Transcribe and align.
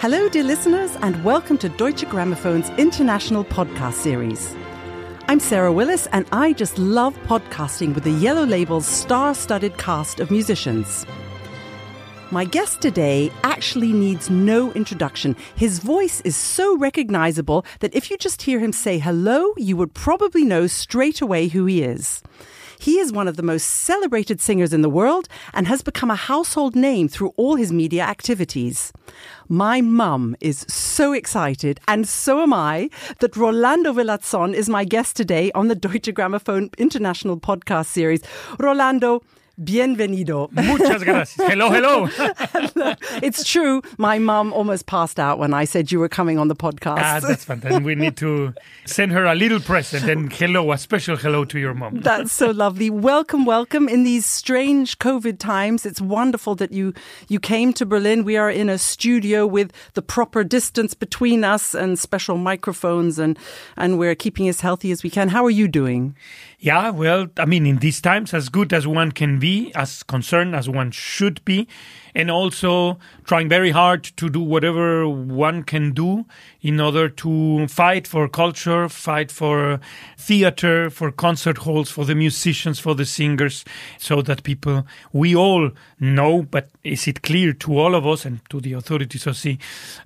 Hello, 0.00 0.28
dear 0.28 0.42
listeners, 0.42 0.96
and 1.02 1.22
welcome 1.22 1.56
to 1.58 1.68
Deutsche 1.68 2.04
Grammophon's 2.06 2.70
international 2.70 3.44
podcast 3.44 3.92
series. 3.92 4.56
I'm 5.28 5.38
Sarah 5.38 5.72
Willis, 5.72 6.08
and 6.08 6.26
I 6.32 6.54
just 6.54 6.76
love 6.76 7.16
podcasting 7.26 7.94
with 7.94 8.02
the 8.02 8.10
Yellow 8.10 8.44
Label's 8.44 8.84
star 8.84 9.32
studded 9.32 9.78
cast 9.78 10.18
of 10.18 10.32
musicians. 10.32 11.06
My 12.32 12.44
guest 12.44 12.80
today 12.80 13.30
actually 13.44 13.92
needs 13.92 14.28
no 14.28 14.72
introduction. 14.72 15.36
His 15.54 15.78
voice 15.78 16.20
is 16.22 16.34
so 16.36 16.76
recognizable 16.78 17.64
that 17.78 17.94
if 17.94 18.10
you 18.10 18.18
just 18.18 18.42
hear 18.42 18.58
him 18.58 18.72
say 18.72 18.98
hello, 18.98 19.54
you 19.56 19.76
would 19.76 19.94
probably 19.94 20.44
know 20.44 20.66
straight 20.66 21.20
away 21.20 21.46
who 21.46 21.66
he 21.66 21.84
is. 21.84 22.22
He 22.80 22.98
is 22.98 23.12
one 23.12 23.28
of 23.28 23.36
the 23.36 23.42
most 23.42 23.64
celebrated 23.64 24.40
singers 24.40 24.72
in 24.72 24.80
the 24.80 24.88
world 24.88 25.28
and 25.52 25.66
has 25.66 25.82
become 25.82 26.10
a 26.10 26.16
household 26.16 26.74
name 26.74 27.08
through 27.08 27.34
all 27.36 27.56
his 27.56 27.70
media 27.70 28.04
activities. 28.04 28.90
My 29.50 29.82
mum 29.82 30.34
is 30.40 30.64
so 30.66 31.12
excited, 31.12 31.78
and 31.86 32.08
so 32.08 32.40
am 32.40 32.54
I, 32.54 32.88
that 33.18 33.36
Rolando 33.36 33.92
Villazon 33.92 34.54
is 34.54 34.70
my 34.70 34.86
guest 34.86 35.14
today 35.14 35.52
on 35.52 35.68
the 35.68 35.74
Deutsche 35.74 36.14
Grammophon 36.14 36.74
International 36.78 37.38
podcast 37.38 37.86
series. 37.86 38.22
Rolando, 38.58 39.22
Bienvenido. 39.62 40.50
Muchas 40.52 41.04
gracias. 41.04 41.46
Hello, 41.46 41.70
hello. 41.70 42.08
it's 43.22 43.44
true. 43.44 43.82
My 43.98 44.18
mum 44.18 44.54
almost 44.54 44.86
passed 44.86 45.20
out 45.20 45.38
when 45.38 45.52
I 45.52 45.66
said 45.66 45.92
you 45.92 46.00
were 46.00 46.08
coming 46.08 46.38
on 46.38 46.48
the 46.48 46.56
podcast. 46.56 46.98
Ah, 46.98 47.20
that's 47.20 47.44
fantastic. 47.44 47.84
We 47.84 47.94
need 47.94 48.16
to 48.16 48.54
send 48.86 49.12
her 49.12 49.26
a 49.26 49.34
little 49.34 49.60
present 49.60 50.08
and 50.08 50.32
hello, 50.32 50.72
a 50.72 50.78
special 50.78 51.16
hello 51.16 51.44
to 51.44 51.58
your 51.58 51.74
mom. 51.74 52.00
That's 52.00 52.32
so 52.32 52.50
lovely. 52.52 52.88
Welcome, 52.88 53.44
welcome. 53.44 53.86
In 53.86 54.02
these 54.02 54.24
strange 54.24 54.98
COVID 54.98 55.38
times, 55.38 55.84
it's 55.84 56.00
wonderful 56.00 56.54
that 56.54 56.72
you 56.72 56.94
you 57.28 57.38
came 57.38 57.74
to 57.74 57.84
Berlin. 57.84 58.24
We 58.24 58.38
are 58.38 58.50
in 58.50 58.70
a 58.70 58.78
studio 58.78 59.46
with 59.46 59.72
the 59.92 60.02
proper 60.02 60.42
distance 60.42 60.94
between 60.94 61.44
us 61.44 61.74
and 61.74 61.98
special 61.98 62.38
microphones, 62.38 63.18
and 63.18 63.38
and 63.76 63.98
we're 63.98 64.14
keeping 64.14 64.48
as 64.48 64.62
healthy 64.62 64.90
as 64.90 65.02
we 65.02 65.10
can. 65.10 65.28
How 65.28 65.44
are 65.44 65.50
you 65.50 65.68
doing? 65.68 66.16
Yeah, 66.62 66.90
well, 66.90 67.26
I 67.38 67.46
mean, 67.46 67.66
in 67.66 67.78
these 67.78 68.02
times, 68.02 68.34
as 68.34 68.50
good 68.50 68.74
as 68.74 68.86
one 68.86 69.12
can 69.12 69.38
be, 69.38 69.49
as 69.74 70.02
concerned 70.02 70.54
as 70.54 70.68
one 70.68 70.90
should 70.90 71.44
be, 71.44 71.66
and 72.14 72.30
also 72.30 72.98
trying 73.24 73.48
very 73.48 73.70
hard 73.70 74.04
to 74.04 74.28
do 74.28 74.40
whatever 74.40 75.08
one 75.08 75.62
can 75.62 75.92
do 75.92 76.24
in 76.60 76.80
order 76.80 77.08
to 77.08 77.66
fight 77.68 78.06
for 78.06 78.28
culture, 78.28 78.88
fight 78.88 79.30
for 79.30 79.80
theater, 80.18 80.90
for 80.90 81.12
concert 81.12 81.58
halls, 81.58 81.90
for 81.90 82.04
the 82.04 82.14
musicians, 82.14 82.78
for 82.78 82.94
the 82.94 83.06
singers, 83.06 83.64
so 83.98 84.22
that 84.22 84.42
people, 84.42 84.86
we 85.12 85.36
all 85.36 85.70
know, 85.98 86.42
but 86.42 86.68
is 86.82 87.06
it 87.06 87.22
clear 87.22 87.52
to 87.52 87.78
all 87.78 87.94
of 87.94 88.06
us 88.06 88.24
and 88.24 88.40
to 88.50 88.60
the 88.60 88.72
authorities 88.72 89.26
also, 89.26 89.50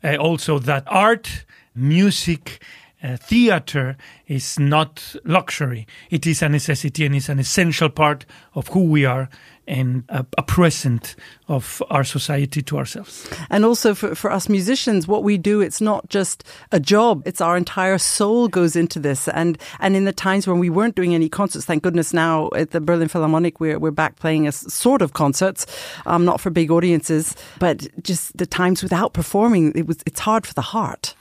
uh, 0.02 0.16
also 0.16 0.58
that 0.58 0.84
art, 0.86 1.44
music, 1.74 2.62
uh, 3.04 3.16
theater 3.18 3.96
is 4.26 4.58
not 4.58 5.14
luxury. 5.24 5.86
It 6.10 6.26
is 6.26 6.42
a 6.42 6.48
necessity 6.48 7.04
and 7.04 7.14
is 7.14 7.28
an 7.28 7.38
essential 7.38 7.90
part 7.90 8.24
of 8.54 8.68
who 8.68 8.84
we 8.84 9.04
are 9.04 9.28
and 9.66 10.04
a, 10.08 10.24
a, 10.36 10.42
present 10.42 11.16
of 11.48 11.82
our 11.90 12.04
society 12.04 12.62
to 12.62 12.76
ourselves. 12.76 13.28
And 13.50 13.64
also 13.64 13.94
for, 13.94 14.14
for 14.14 14.30
us 14.30 14.48
musicians, 14.48 15.08
what 15.08 15.22
we 15.22 15.38
do, 15.38 15.60
it's 15.60 15.80
not 15.80 16.08
just 16.08 16.44
a 16.70 16.78
job. 16.78 17.22
It's 17.24 17.40
our 17.40 17.56
entire 17.56 17.98
soul 17.98 18.48
goes 18.48 18.76
into 18.76 18.98
this. 18.98 19.26
And, 19.28 19.58
and 19.80 19.96
in 19.96 20.04
the 20.04 20.12
times 20.12 20.46
when 20.46 20.58
we 20.58 20.70
weren't 20.70 20.94
doing 20.94 21.14
any 21.14 21.28
concerts, 21.28 21.64
thank 21.64 21.82
goodness 21.82 22.12
now 22.12 22.50
at 22.54 22.72
the 22.72 22.80
Berlin 22.80 23.08
Philharmonic, 23.08 23.58
we're, 23.58 23.78
we're 23.78 23.90
back 23.90 24.16
playing 24.16 24.46
a 24.46 24.52
sort 24.52 25.00
of 25.00 25.14
concerts, 25.14 25.66
um, 26.06 26.24
not 26.24 26.40
for 26.40 26.50
big 26.50 26.70
audiences, 26.70 27.34
but 27.58 27.86
just 28.02 28.36
the 28.36 28.46
times 28.46 28.82
without 28.82 29.12
performing, 29.14 29.72
it 29.74 29.86
was, 29.86 29.98
it's 30.06 30.20
hard 30.20 30.46
for 30.46 30.54
the 30.54 30.62
heart. 30.62 31.14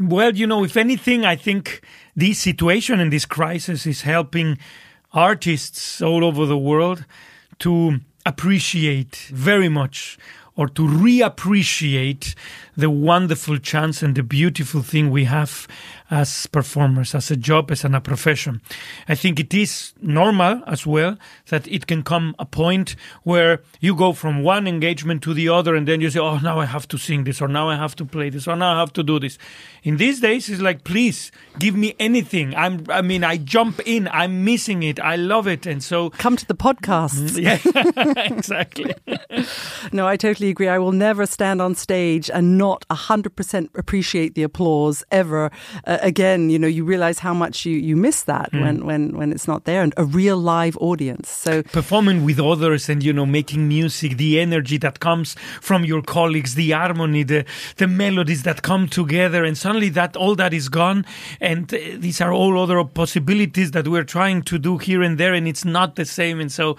Well, 0.00 0.36
you 0.36 0.46
know, 0.46 0.62
if 0.62 0.76
anything, 0.76 1.24
I 1.24 1.34
think 1.34 1.80
this 2.14 2.38
situation 2.38 3.00
and 3.00 3.12
this 3.12 3.26
crisis 3.26 3.84
is 3.84 4.02
helping 4.02 4.58
artists 5.12 6.00
all 6.00 6.24
over 6.24 6.46
the 6.46 6.56
world 6.56 7.04
to 7.60 7.98
appreciate 8.24 9.28
very 9.32 9.68
much 9.68 10.16
or 10.54 10.68
to 10.68 10.82
reappreciate 10.82 12.34
the 12.78 12.88
wonderful 12.88 13.58
chance 13.58 14.04
and 14.04 14.14
the 14.14 14.22
beautiful 14.22 14.82
thing 14.82 15.10
we 15.10 15.24
have 15.24 15.66
as 16.10 16.46
performers, 16.46 17.14
as 17.14 17.30
a 17.30 17.36
job, 17.36 17.70
as 17.72 17.84
a 17.84 18.00
profession. 18.00 18.62
I 19.08 19.16
think 19.16 19.40
it 19.40 19.52
is 19.52 19.92
normal 20.00 20.62
as 20.66 20.86
well 20.86 21.18
that 21.48 21.66
it 21.66 21.88
can 21.88 22.02
come 22.02 22.36
a 22.38 22.46
point 22.46 22.94
where 23.24 23.60
you 23.80 23.96
go 23.96 24.12
from 24.12 24.44
one 24.44 24.68
engagement 24.68 25.22
to 25.24 25.34
the 25.34 25.48
other 25.48 25.74
and 25.74 25.88
then 25.88 26.00
you 26.00 26.08
say, 26.08 26.20
oh, 26.20 26.38
now 26.38 26.60
I 26.60 26.66
have 26.66 26.86
to 26.88 26.98
sing 26.98 27.24
this, 27.24 27.42
or 27.42 27.48
now 27.48 27.68
I 27.68 27.76
have 27.76 27.96
to 27.96 28.04
play 28.04 28.30
this, 28.30 28.46
or 28.46 28.54
now 28.54 28.76
I 28.76 28.78
have 28.78 28.92
to 28.94 29.02
do 29.02 29.18
this. 29.18 29.38
In 29.82 29.96
these 29.96 30.20
days, 30.20 30.48
it's 30.48 30.62
like, 30.62 30.84
please 30.84 31.32
give 31.58 31.74
me 31.74 31.94
anything. 31.98 32.54
I'm, 32.54 32.86
I 32.88 33.02
mean, 33.02 33.24
I 33.24 33.38
jump 33.38 33.80
in, 33.84 34.08
I'm 34.12 34.44
missing 34.44 34.84
it, 34.84 35.00
I 35.00 35.16
love 35.16 35.48
it. 35.48 35.66
And 35.66 35.82
so. 35.82 36.10
Come 36.10 36.36
to 36.36 36.46
the 36.46 36.54
podcast. 36.54 37.18
Mm, 37.18 37.42
yeah, 37.42 38.22
exactly. 38.36 38.94
no, 39.92 40.06
I 40.06 40.16
totally 40.16 40.48
agree. 40.48 40.68
I 40.68 40.78
will 40.78 40.92
never 40.92 41.26
stand 41.26 41.60
on 41.60 41.74
stage 41.74 42.30
and 42.30 42.56
not 42.56 42.67
100% 42.90 43.68
appreciate 43.76 44.34
the 44.34 44.42
applause 44.42 45.04
ever. 45.10 45.50
Uh, 45.86 45.98
again, 46.02 46.50
you 46.50 46.58
know, 46.58 46.66
you 46.66 46.84
realize 46.84 47.18
how 47.20 47.34
much 47.34 47.66
you, 47.66 47.76
you 47.76 47.96
miss 47.96 48.22
that 48.24 48.52
mm. 48.52 48.60
when, 48.60 48.86
when, 48.86 49.16
when 49.16 49.32
it's 49.32 49.48
not 49.48 49.64
there 49.64 49.82
and 49.82 49.94
a 49.96 50.04
real 50.04 50.36
live 50.36 50.76
audience. 50.78 51.28
So 51.28 51.62
performing 51.62 52.24
with 52.24 52.38
others 52.38 52.88
and, 52.88 53.02
you 53.02 53.12
know, 53.12 53.26
making 53.26 53.68
music, 53.68 54.16
the 54.16 54.40
energy 54.40 54.78
that 54.78 55.00
comes 55.00 55.34
from 55.60 55.84
your 55.84 56.02
colleagues, 56.02 56.54
the 56.54 56.70
harmony, 56.72 57.22
the, 57.22 57.44
the 57.76 57.86
melodies 57.86 58.42
that 58.42 58.62
come 58.62 58.88
together 58.88 59.44
and 59.44 59.56
suddenly 59.56 59.88
that 59.90 60.16
all 60.16 60.34
that 60.36 60.52
is 60.52 60.68
gone. 60.68 61.04
And 61.40 61.72
uh, 61.72 61.78
these 61.96 62.20
are 62.20 62.32
all 62.32 62.60
other 62.60 62.82
possibilities 62.84 63.72
that 63.72 63.88
we're 63.88 64.04
trying 64.04 64.42
to 64.42 64.58
do 64.58 64.78
here 64.78 65.02
and 65.02 65.18
there. 65.18 65.34
And 65.34 65.48
it's 65.48 65.64
not 65.64 65.96
the 65.96 66.04
same. 66.04 66.40
And 66.40 66.52
so, 66.52 66.76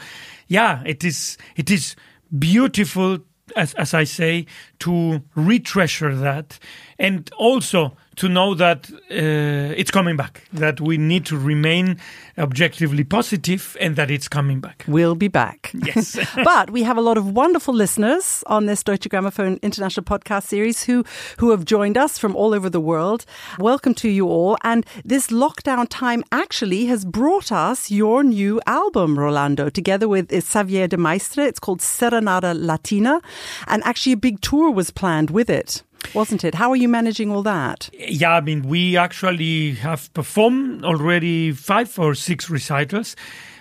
yeah, 0.48 0.84
it 0.86 1.04
is, 1.04 1.38
it 1.56 1.70
is 1.72 1.96
beautiful 2.38 3.20
as, 3.56 3.74
as 3.76 3.94
I 3.94 4.04
say, 4.04 4.46
to 4.80 5.22
retreasure 5.36 6.16
that. 6.16 6.60
And 6.98 7.30
also 7.38 7.96
to 8.19 8.28
know 8.28 8.53
that 8.53 8.91
uh, 8.91 9.80
it's 9.80 9.91
coming 9.91 10.18
back, 10.18 10.44
that 10.52 10.81
we 10.81 10.97
need 10.97 11.25
to 11.25 11.38
remain 11.38 11.97
objectively 12.38 13.06
positive 13.06 13.78
and 13.80 13.96
that 13.96 14.12
it's 14.12 14.28
coming 14.28 14.59
back. 14.59 14.84
We'll 14.90 15.16
be 15.16 15.30
back. 15.30 15.72
Yes. 15.74 16.19
but 16.44 16.69
we 16.69 16.84
have 16.84 16.97
a 16.97 17.02
lot 17.02 17.18
of 17.18 17.31
wonderful 17.31 17.74
listeners 17.74 18.44
on 18.47 18.66
this 18.66 18.84
Deutsche 18.84 19.07
Grammophon 19.07 19.62
International 19.62 20.03
podcast 20.03 20.44
series 20.44 20.84
who, 20.84 21.06
who 21.38 21.52
have 21.52 21.63
joined 21.63 21.97
us 21.97 22.18
from 22.18 22.35
all 22.35 22.53
over 22.53 22.69
the 22.69 22.81
world. 22.81 23.25
Welcome 23.57 23.94
to 23.96 24.09
you 24.09 24.28
all. 24.28 24.57
And 24.66 24.86
this 25.06 25.28
lockdown 25.28 25.88
time 25.90 26.25
actually 26.30 26.88
has 26.88 27.06
brought 27.06 27.53
us 27.53 27.90
your 27.90 28.22
new 28.22 28.59
album, 28.68 29.18
Rolando, 29.18 29.69
together 29.69 30.09
with 30.09 30.30
Xavier 30.30 30.88
de 30.88 30.97
Maistre. 30.97 31.44
It's 31.44 31.59
called 31.59 31.80
Serenata 31.80 32.53
Latina. 32.53 33.22
And 33.68 33.81
actually 33.86 34.12
a 34.12 34.18
big 34.18 34.41
tour 34.41 34.72
was 34.72 34.91
planned 34.91 35.30
with 35.30 35.50
it 35.50 35.84
wasn't 36.14 36.44
it? 36.44 36.56
How 36.56 36.72
are 36.72 36.76
you 36.76 36.88
managing 36.88 37.32
all 37.32 37.44
that? 37.44 37.90
Yeah, 37.94 38.36
I 38.36 38.42
mean, 38.42 38.64
we 38.64 38.98
actually 38.98 39.74
have 39.76 40.14
performed 40.14 40.84
already 40.84 41.52
five 41.52 41.98
or 42.00 42.16
six 42.16 42.50
recitals. 42.50 43.16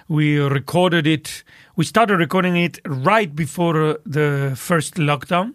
We 0.08 0.38
recorded 0.38 1.06
it, 1.06 1.44
we 1.76 1.84
started 1.84 2.16
recording 2.18 2.56
it 2.56 2.80
right 2.86 3.34
before 3.34 3.82
uh, 3.82 3.94
the 4.06 4.54
first 4.56 4.94
lockdown 4.94 5.54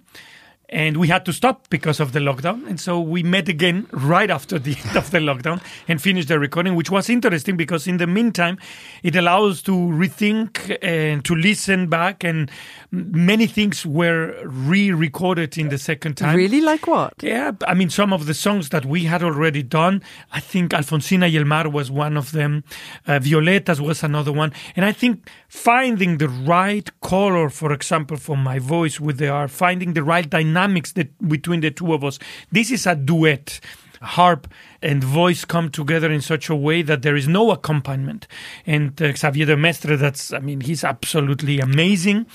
and 0.73 0.97
we 0.97 1.07
had 1.07 1.23
to 1.23 1.31
stop 1.31 1.69
because 1.69 2.00
of 2.00 2.13
the 2.13 2.19
lockdown. 2.19 2.67
And 2.67 2.79
so 2.79 3.00
we 3.00 3.22
met 3.22 3.47
again 3.47 3.88
right 3.91 4.29
after 4.29 4.57
the 4.57 4.75
end 4.85 4.97
of 4.97 5.11
the 5.11 5.19
lockdown 5.19 5.61
and 5.88 6.01
finished 6.01 6.29
the 6.29 6.39
recording, 6.39 6.73
which 6.73 6.89
was 6.89 7.09
interesting 7.09 7.56
because 7.56 7.85
in 7.85 7.97
the 7.97 8.07
meantime, 8.07 8.57
it 9.03 9.16
allows 9.16 9.62
to 9.63 9.72
rethink 9.72 10.75
and 10.81 11.23
to 11.25 11.35
listen 11.35 11.89
back. 11.89 12.23
And 12.23 12.50
many 12.89 13.45
things 13.45 13.86
were 13.86 14.36
re-recorded 14.45 15.59
in 15.59 15.69
the 15.69 15.77
second 15.77 16.15
time. 16.15 16.36
Really, 16.36 16.59
like 16.59 16.88
what? 16.88 17.13
Yeah, 17.21 17.51
I 17.68 17.75
mean, 17.75 17.92
some 17.92 18.12
of 18.12 18.25
the 18.25 18.33
songs 18.33 18.69
that 18.69 18.83
we 18.83 19.03
had 19.03 19.21
already 19.21 19.62
done. 19.62 20.01
I 20.31 20.39
think 20.39 20.71
Alfonsina 20.71 21.31
y 21.31 21.38
el 21.38 21.45
Mar 21.45 21.69
was 21.69 21.92
one 21.92 22.18
of 22.18 22.31
them. 22.31 22.63
Uh, 23.06 23.19
Violetas 23.19 23.80
was 23.80 24.01
another 24.03 24.31
one. 24.31 24.51
And 24.75 24.86
I 24.86 24.92
think 24.92 25.30
finding 25.47 26.18
the 26.18 26.30
right 26.30 26.89
color, 27.01 27.50
for 27.50 27.71
example, 27.71 28.18
for 28.18 28.36
my 28.36 28.57
voice 28.57 29.00
with 29.00 29.19
the 29.19 29.30
art, 29.30 29.51
finding 29.51 29.94
the 29.94 30.01
right 30.01 30.27
dynamic 30.27 30.62
dynamics 30.63 30.94
that, 30.94 31.27
between 31.27 31.62
the 31.62 31.71
two 31.71 31.94
of 31.94 32.04
us. 32.04 32.19
This 32.51 32.71
is 32.71 32.88
a 32.88 32.95
duet 32.95 33.60
harp 34.01 34.48
and 34.81 35.01
voice 35.01 35.45
come 35.45 35.69
together 35.69 36.12
in 36.12 36.21
such 36.21 36.50
a 36.50 36.56
way 36.56 36.81
that 36.81 37.04
there 37.04 37.15
is 37.15 37.27
no 37.27 37.51
accompaniment. 37.51 38.27
And 38.65 39.01
uh, 39.01 39.15
Xavier 39.15 39.45
de 39.45 39.56
Maistre, 39.56 39.95
that's, 39.95 40.33
I 40.33 40.39
mean, 40.39 40.62
he's 40.62 40.83
absolutely 40.83 41.60
amazing. 41.60 42.25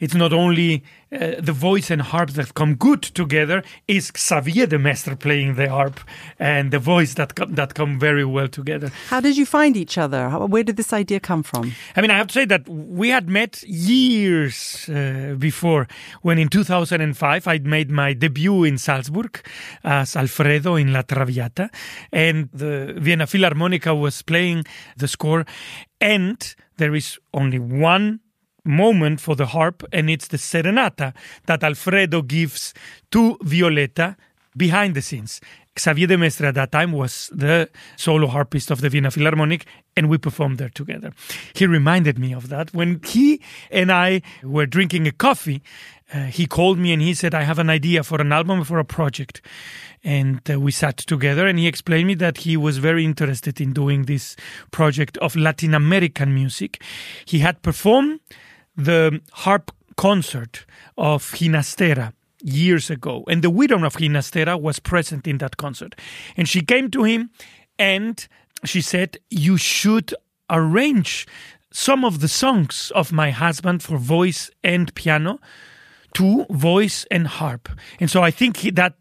It's 0.00 0.14
not 0.14 0.32
only 0.32 0.82
uh, 1.10 1.32
the 1.38 1.52
voice 1.52 1.90
and 1.90 2.02
harp 2.02 2.30
that 2.30 2.54
come 2.54 2.74
good 2.74 3.02
together, 3.02 3.62
is 3.86 4.12
Xavier 4.16 4.66
the 4.66 4.78
master 4.78 5.16
playing 5.16 5.54
the 5.54 5.68
harp 5.68 6.00
and 6.38 6.70
the 6.70 6.78
voice 6.78 7.14
that 7.14 7.34
come, 7.34 7.54
that 7.54 7.74
come 7.74 7.98
very 7.98 8.24
well 8.24 8.48
together. 8.48 8.90
How 9.08 9.20
did 9.20 9.36
you 9.36 9.46
find 9.46 9.76
each 9.76 9.98
other? 9.98 10.28
How, 10.28 10.46
where 10.46 10.62
did 10.62 10.76
this 10.76 10.92
idea 10.92 11.20
come 11.20 11.42
from? 11.42 11.72
I 11.96 12.00
mean, 12.00 12.10
I 12.10 12.18
have 12.18 12.28
to 12.28 12.34
say 12.34 12.44
that 12.44 12.68
we 12.68 13.08
had 13.08 13.28
met 13.28 13.62
years 13.62 14.88
uh, 14.88 15.34
before 15.38 15.88
when 16.22 16.38
in 16.38 16.48
2005 16.48 17.48
I'd 17.48 17.66
made 17.66 17.90
my 17.90 18.12
debut 18.12 18.64
in 18.64 18.78
Salzburg 18.78 19.40
as 19.84 20.16
Alfredo 20.16 20.76
in 20.76 20.92
La 20.92 21.02
Traviata 21.02 21.70
and 22.12 22.48
the 22.52 22.94
Vienna 22.98 23.26
Philharmonica 23.26 23.98
was 23.98 24.22
playing 24.22 24.64
the 24.96 25.08
score 25.08 25.44
and 26.00 26.54
there 26.76 26.94
is 26.94 27.18
only 27.34 27.58
one 27.58 28.20
moment 28.68 29.20
for 29.20 29.34
the 29.34 29.46
harp, 29.46 29.82
and 29.92 30.08
it's 30.08 30.28
the 30.28 30.36
serenata 30.36 31.14
that 31.46 31.64
Alfredo 31.64 32.22
gives 32.22 32.74
to 33.10 33.38
Violetta 33.42 34.16
behind 34.56 34.94
the 34.94 35.02
scenes. 35.02 35.40
Xavier 35.78 36.08
de 36.08 36.18
Maistre 36.18 36.46
at 36.46 36.54
that 36.54 36.72
time 36.72 36.92
was 36.92 37.30
the 37.32 37.68
solo 37.96 38.26
harpist 38.26 38.70
of 38.70 38.80
the 38.80 38.88
Vienna 38.88 39.10
Philharmonic, 39.10 39.64
and 39.96 40.08
we 40.08 40.18
performed 40.18 40.58
there 40.58 40.68
together. 40.68 41.12
He 41.54 41.66
reminded 41.66 42.18
me 42.18 42.32
of 42.34 42.48
that 42.48 42.74
when 42.74 43.00
he 43.04 43.40
and 43.70 43.90
I 43.92 44.22
were 44.42 44.66
drinking 44.66 45.06
a 45.06 45.12
coffee. 45.12 45.62
Uh, 46.12 46.24
he 46.24 46.46
called 46.46 46.78
me 46.78 46.92
and 46.92 47.02
he 47.02 47.14
said, 47.14 47.34
I 47.34 47.42
have 47.42 47.58
an 47.58 47.70
idea 47.70 48.02
for 48.02 48.20
an 48.20 48.32
album, 48.32 48.64
for 48.64 48.78
a 48.78 48.84
project. 48.84 49.42
And 50.02 50.40
uh, 50.50 50.58
we 50.58 50.72
sat 50.72 50.96
together 50.96 51.46
and 51.46 51.58
he 51.58 51.66
explained 51.66 52.06
me 52.08 52.14
that 52.14 52.38
he 52.38 52.56
was 52.56 52.78
very 52.78 53.04
interested 53.04 53.60
in 53.60 53.72
doing 53.72 54.04
this 54.04 54.36
project 54.70 55.18
of 55.18 55.36
Latin 55.36 55.74
American 55.74 56.34
music. 56.34 56.82
He 57.24 57.40
had 57.40 57.62
performed 57.62 58.20
the 58.78 59.20
harp 59.32 59.72
concert 59.96 60.64
of 60.96 61.24
Ginastera 61.32 62.12
years 62.42 62.88
ago, 62.88 63.24
and 63.28 63.42
the 63.42 63.50
widow 63.50 63.84
of 63.84 63.96
Ginastera 63.96 64.58
was 64.58 64.78
present 64.78 65.26
in 65.26 65.38
that 65.38 65.56
concert. 65.56 65.96
And 66.36 66.48
she 66.48 66.62
came 66.62 66.90
to 66.92 67.02
him 67.02 67.30
and 67.78 68.26
she 68.64 68.80
said, 68.80 69.18
You 69.28 69.56
should 69.56 70.14
arrange 70.48 71.26
some 71.72 72.04
of 72.04 72.20
the 72.20 72.28
songs 72.28 72.92
of 72.94 73.12
my 73.12 73.30
husband 73.30 73.82
for 73.82 73.98
voice 73.98 74.50
and 74.62 74.94
piano 74.94 75.40
to 76.14 76.46
voice 76.48 77.04
and 77.10 77.26
harp. 77.26 77.68
And 78.00 78.10
so 78.10 78.22
I 78.22 78.30
think 78.30 78.60
that 78.74 78.94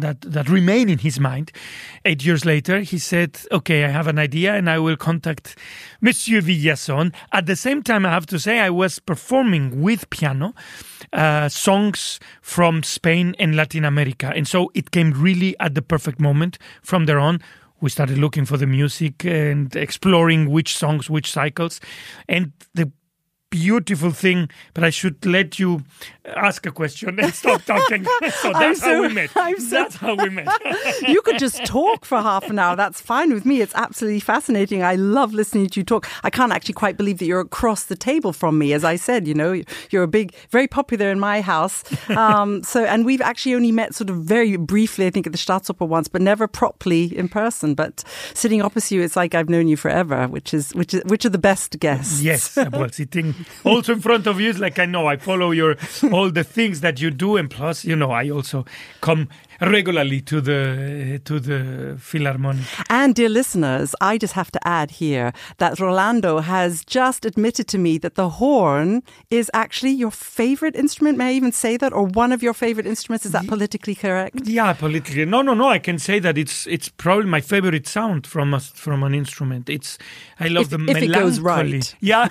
that 0.00 0.20
that 0.20 0.48
remain 0.48 0.88
in 0.88 0.98
his 0.98 1.18
mind. 1.20 1.52
Eight 2.04 2.24
years 2.24 2.44
later, 2.44 2.80
he 2.80 2.98
said, 2.98 3.38
"Okay, 3.50 3.84
I 3.84 3.88
have 3.88 4.06
an 4.06 4.18
idea, 4.18 4.54
and 4.54 4.68
I 4.70 4.78
will 4.78 4.96
contact 4.96 5.56
Monsieur 6.00 6.40
Villazon." 6.40 7.12
At 7.32 7.46
the 7.46 7.56
same 7.56 7.82
time, 7.82 8.06
I 8.06 8.10
have 8.10 8.26
to 8.26 8.38
say, 8.38 8.60
I 8.60 8.70
was 8.70 8.98
performing 8.98 9.82
with 9.82 10.08
piano 10.10 10.54
uh, 11.12 11.48
songs 11.48 12.20
from 12.42 12.82
Spain 12.82 13.34
and 13.38 13.56
Latin 13.56 13.84
America, 13.84 14.32
and 14.34 14.46
so 14.46 14.70
it 14.74 14.90
came 14.90 15.12
really 15.12 15.54
at 15.60 15.74
the 15.74 15.82
perfect 15.82 16.20
moment. 16.20 16.58
From 16.82 17.06
there 17.06 17.18
on, 17.18 17.40
we 17.80 17.90
started 17.90 18.18
looking 18.18 18.44
for 18.44 18.56
the 18.56 18.66
music 18.66 19.24
and 19.24 19.74
exploring 19.76 20.50
which 20.50 20.76
songs, 20.76 21.08
which 21.08 21.30
cycles, 21.30 21.80
and 22.28 22.52
the 22.74 22.90
beautiful 23.50 24.10
thing, 24.10 24.48
but 24.74 24.84
I 24.84 24.90
should 24.90 25.24
let 25.24 25.58
you 25.58 25.84
ask 26.24 26.66
a 26.66 26.70
question 26.70 27.18
and 27.18 27.32
stop 27.34 27.62
talking. 27.64 28.04
so 28.40 28.52
that's 28.52 28.80
so, 28.80 28.86
how 28.86 29.02
we 29.02 29.14
met. 29.14 29.30
I'm 29.36 29.58
so, 29.58 29.70
that's 29.70 29.96
how 29.96 30.14
we 30.14 30.28
met. 30.28 30.48
you 31.08 31.22
could 31.22 31.38
just 31.38 31.64
talk 31.64 32.04
for 32.04 32.20
half 32.20 32.48
an 32.50 32.58
hour. 32.58 32.76
That's 32.76 33.00
fine 33.00 33.32
with 33.32 33.46
me. 33.46 33.60
It's 33.60 33.74
absolutely 33.74 34.20
fascinating. 34.20 34.82
I 34.82 34.96
love 34.96 35.32
listening 35.32 35.68
to 35.68 35.80
you 35.80 35.84
talk. 35.84 36.08
I 36.22 36.30
can't 36.30 36.52
actually 36.52 36.74
quite 36.74 36.96
believe 36.96 37.18
that 37.18 37.26
you're 37.26 37.40
across 37.40 37.84
the 37.84 37.96
table 37.96 38.32
from 38.32 38.58
me. 38.58 38.72
As 38.72 38.84
I 38.84 38.96
said, 38.96 39.26
you 39.26 39.34
know, 39.34 39.62
you're 39.90 40.02
a 40.02 40.08
big, 40.08 40.34
very 40.50 40.68
popular 40.68 41.10
in 41.10 41.18
my 41.18 41.40
house. 41.40 41.84
Um, 42.10 42.62
so, 42.64 42.84
and 42.84 43.06
we've 43.06 43.22
actually 43.22 43.54
only 43.54 43.72
met 43.72 43.94
sort 43.94 44.10
of 44.10 44.16
very 44.16 44.56
briefly, 44.56 45.06
I 45.06 45.10
think, 45.10 45.26
at 45.26 45.32
the 45.32 45.38
Staatsoper 45.38 45.86
once, 45.86 46.08
but 46.08 46.20
never 46.20 46.46
properly 46.46 47.16
in 47.16 47.28
person. 47.28 47.74
But 47.74 48.04
sitting 48.34 48.60
opposite 48.62 48.94
you, 48.94 49.02
it's 49.02 49.16
like 49.16 49.34
I've 49.34 49.48
known 49.48 49.68
you 49.68 49.76
forever, 49.76 50.28
which 50.28 50.52
is 50.52 50.74
which 50.74 50.94
is 50.94 51.02
which 51.04 51.24
are 51.24 51.30
the 51.30 51.38
best 51.38 51.78
guests. 51.80 52.20
Yes, 52.20 52.56
well, 52.56 52.88
sitting 52.90 53.34
also 53.64 53.92
in 53.94 54.00
front 54.00 54.26
of 54.26 54.40
you 54.40 54.48
is 54.50 54.58
like 54.58 54.78
I 54.78 54.86
know 54.86 55.06
I 55.06 55.16
follow 55.16 55.50
your 55.50 55.76
all 56.12 56.30
the 56.30 56.44
things 56.44 56.80
that 56.80 57.00
you 57.00 57.10
do, 57.10 57.36
and 57.36 57.50
plus, 57.50 57.84
you 57.84 57.96
know, 57.96 58.10
I 58.10 58.30
also 58.30 58.64
come 59.00 59.28
regularly 59.60 60.20
to 60.22 60.40
the 60.40 61.20
to 61.24 61.40
the 61.40 61.96
Philharmonic. 61.98 62.64
And 62.88 63.14
dear 63.14 63.28
listeners, 63.28 63.94
I 64.00 64.18
just 64.18 64.34
have 64.34 64.50
to 64.52 64.60
add 64.66 64.90
here 64.90 65.32
that 65.58 65.80
Rolando 65.80 66.38
has 66.38 66.84
just 66.84 67.24
admitted 67.24 67.68
to 67.68 67.78
me 67.78 67.98
that 67.98 68.14
the 68.14 68.28
horn 68.28 69.02
is 69.30 69.50
actually 69.54 69.92
your 69.92 70.10
favorite 70.10 70.76
instrument. 70.76 71.18
May 71.18 71.28
I 71.28 71.32
even 71.32 71.52
say 71.52 71.76
that, 71.76 71.92
or 71.92 72.04
one 72.04 72.32
of 72.32 72.42
your 72.42 72.54
favorite 72.54 72.86
instruments? 72.86 73.26
Is 73.26 73.32
that 73.32 73.46
politically 73.46 73.94
correct? 73.94 74.46
Yeah, 74.46 74.72
politically. 74.72 75.24
No, 75.24 75.42
no, 75.42 75.54
no. 75.54 75.68
I 75.68 75.78
can 75.78 75.98
say 75.98 76.18
that 76.20 76.38
it's 76.38 76.66
it's 76.66 76.88
probably 76.88 77.26
my 77.26 77.40
favorite 77.40 77.86
sound 77.86 78.26
from 78.26 78.54
a, 78.54 78.60
from 78.60 79.02
an 79.02 79.14
instrument. 79.14 79.68
It's 79.68 79.98
I 80.40 80.48
love 80.48 80.64
if, 80.64 80.70
the 80.70 80.76
if 80.76 80.86
melancholy. 80.86 81.06
it 81.06 81.12
goes 81.12 81.40
right. 81.40 81.94
Yeah. 82.00 82.28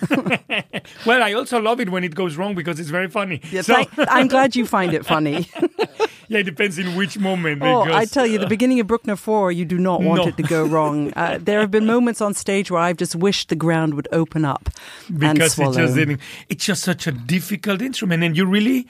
well, 1.06 1.24
I 1.24 1.34
also 1.34 1.60
love 1.62 1.80
it 1.80 1.90
when 1.90 2.04
it 2.04 2.16
goes 2.16 2.36
wrong 2.38 2.56
because 2.56 2.80
it's 2.80 2.90
very 2.90 3.10
funny. 3.10 3.42
Yes, 3.52 3.68
so. 3.68 3.76
I, 3.76 3.88
I'm 4.10 4.28
glad 4.28 4.56
you 4.56 4.66
find 4.66 4.94
it 4.94 5.06
funny. 5.06 5.48
yeah, 6.30 6.40
it 6.40 6.44
depends 6.44 6.78
in 6.78 6.96
which 6.96 7.18
moment. 7.18 7.62
Oh, 7.64 7.82
I 7.82 8.06
tell 8.06 8.28
you, 8.28 8.38
the 8.38 8.48
beginning 8.48 8.80
of 8.80 8.88
Bruckner 8.88 9.16
4, 9.16 9.52
you 9.52 9.66
do 9.66 9.78
not 9.78 10.02
want 10.02 10.22
no. 10.22 10.28
it 10.28 10.38
to 10.38 10.44
go 10.44 10.66
wrong. 10.66 11.14
Uh, 11.18 11.40
there 11.42 11.62
have 11.62 11.72
been 11.72 11.86
moments 11.86 12.22
on 12.22 12.34
stage 12.34 12.70
where 12.70 12.82
I've 12.82 12.98
just 12.98 13.16
wished 13.16 13.50
the 13.50 13.56
ground 13.56 13.96
would 13.96 14.08
open 14.12 14.46
up 14.46 14.70
because. 15.12 15.58
It's 15.58 15.76
just, 15.76 16.22
it's 16.50 16.66
just 16.66 16.84
such 16.84 17.08
a 17.08 17.12
difficult 17.12 17.82
instrument. 17.82 18.24
And 18.24 18.38
you 18.38 18.46
really, 18.46 18.88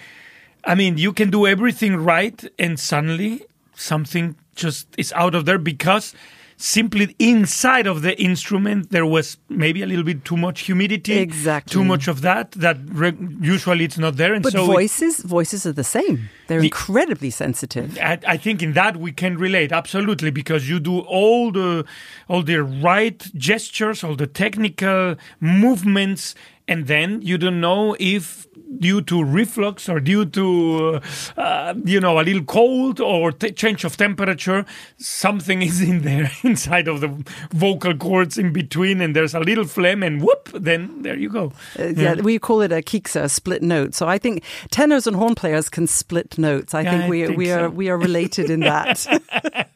I 0.65 0.75
mean, 0.75 0.97
you 0.97 1.13
can 1.13 1.29
do 1.29 1.47
everything 1.47 1.95
right 1.95 2.43
and 2.59 2.77
suddenly 2.79 3.43
something 3.75 4.35
just 4.55 4.87
is 4.97 5.13
out 5.13 5.35
of 5.35 5.45
there 5.45 5.57
because 5.57 6.13
simply 6.57 7.15
inside 7.19 7.85
of 7.85 8.01
the 8.01 8.19
instrument 8.19 8.89
there 8.89 9.05
was 9.05 9.37
maybe 9.47 9.83
a 9.83 9.85
little 9.85 10.03
bit 10.03 10.25
too 10.25 10.35
much 10.35 10.61
humidity 10.61 11.19
exactly. 11.19 11.71
too 11.71 11.83
much 11.83 12.07
of 12.07 12.21
that 12.21 12.51
that 12.53 12.77
usually 13.39 13.85
it's 13.85 13.99
not 13.99 14.17
there 14.17 14.33
and 14.33 14.41
but 14.41 14.51
so 14.53 14.65
voices 14.65 15.19
voices 15.19 15.67
are 15.67 15.71
the 15.71 15.83
same. 15.83 16.29
They're 16.47 16.59
the, 16.59 16.65
incredibly 16.65 17.29
sensitive. 17.29 17.97
I, 17.99 18.17
I, 18.27 18.37
think 18.37 18.63
in 18.63 18.73
that 18.73 18.97
we 18.97 19.11
can 19.11 19.37
relate 19.37 19.71
absolutely 19.71 20.31
because 20.31 20.67
you 20.67 20.79
do 20.79 20.99
all 21.01 21.51
the 21.51 21.85
all 22.27 22.41
the 22.41 22.63
right 22.63 23.19
gestures 23.35 24.03
all 24.03 24.15
the 24.15 24.27
technical 24.27 25.15
movements 25.39 26.33
and 26.67 26.87
then 26.87 27.21
you 27.21 27.37
don't 27.37 27.61
know 27.61 27.95
if 27.99 28.46
due 28.79 29.01
to 29.01 29.23
reflux 29.23 29.87
or 29.89 29.99
due 29.99 30.25
to 30.25 30.99
uh, 31.37 31.73
you 31.85 31.99
know 31.99 32.19
a 32.19 32.23
little 32.23 32.43
cold 32.43 32.99
or 32.99 33.31
t- 33.31 33.51
change 33.51 33.83
of 33.83 33.97
temperature 33.97 34.65
something 34.97 35.61
is 35.69 35.81
in 35.81 36.01
there 36.01 36.31
inside 36.43 36.87
of 36.87 37.01
the 37.01 37.07
vocal 37.51 37.95
cords 37.95 38.37
in 38.37 38.51
between 38.51 39.01
and 39.01 39.15
there's 39.15 39.33
a 39.33 39.39
little 39.39 39.65
phlegm 39.65 40.03
and 40.03 40.21
whoop 40.21 40.49
then 40.53 41.01
there 41.01 41.17
you 41.17 41.29
go 41.29 41.51
uh, 41.79 41.83
yeah. 41.83 42.13
yeah. 42.15 42.21
we 42.21 42.37
call 42.37 42.61
it 42.61 42.71
a 42.71 42.81
Kiekser 42.81 43.23
a 43.23 43.29
split 43.29 43.61
note 43.61 43.95
so 43.95 44.07
i 44.07 44.17
think 44.17 44.43
tenors 44.69 45.07
and 45.07 45.15
horn 45.15 45.35
players 45.35 45.69
can 45.69 45.87
split 45.87 46.37
notes 46.37 46.73
i 46.73 46.81
yeah, 46.81 46.91
think 46.91 47.03
I 47.03 47.09
we 47.09 47.25
think 47.25 47.37
we 47.37 47.45
so. 47.47 47.65
are 47.65 47.69
we 47.69 47.89
are 47.89 47.97
related 47.97 48.49
in 48.49 48.61
that 48.61 49.07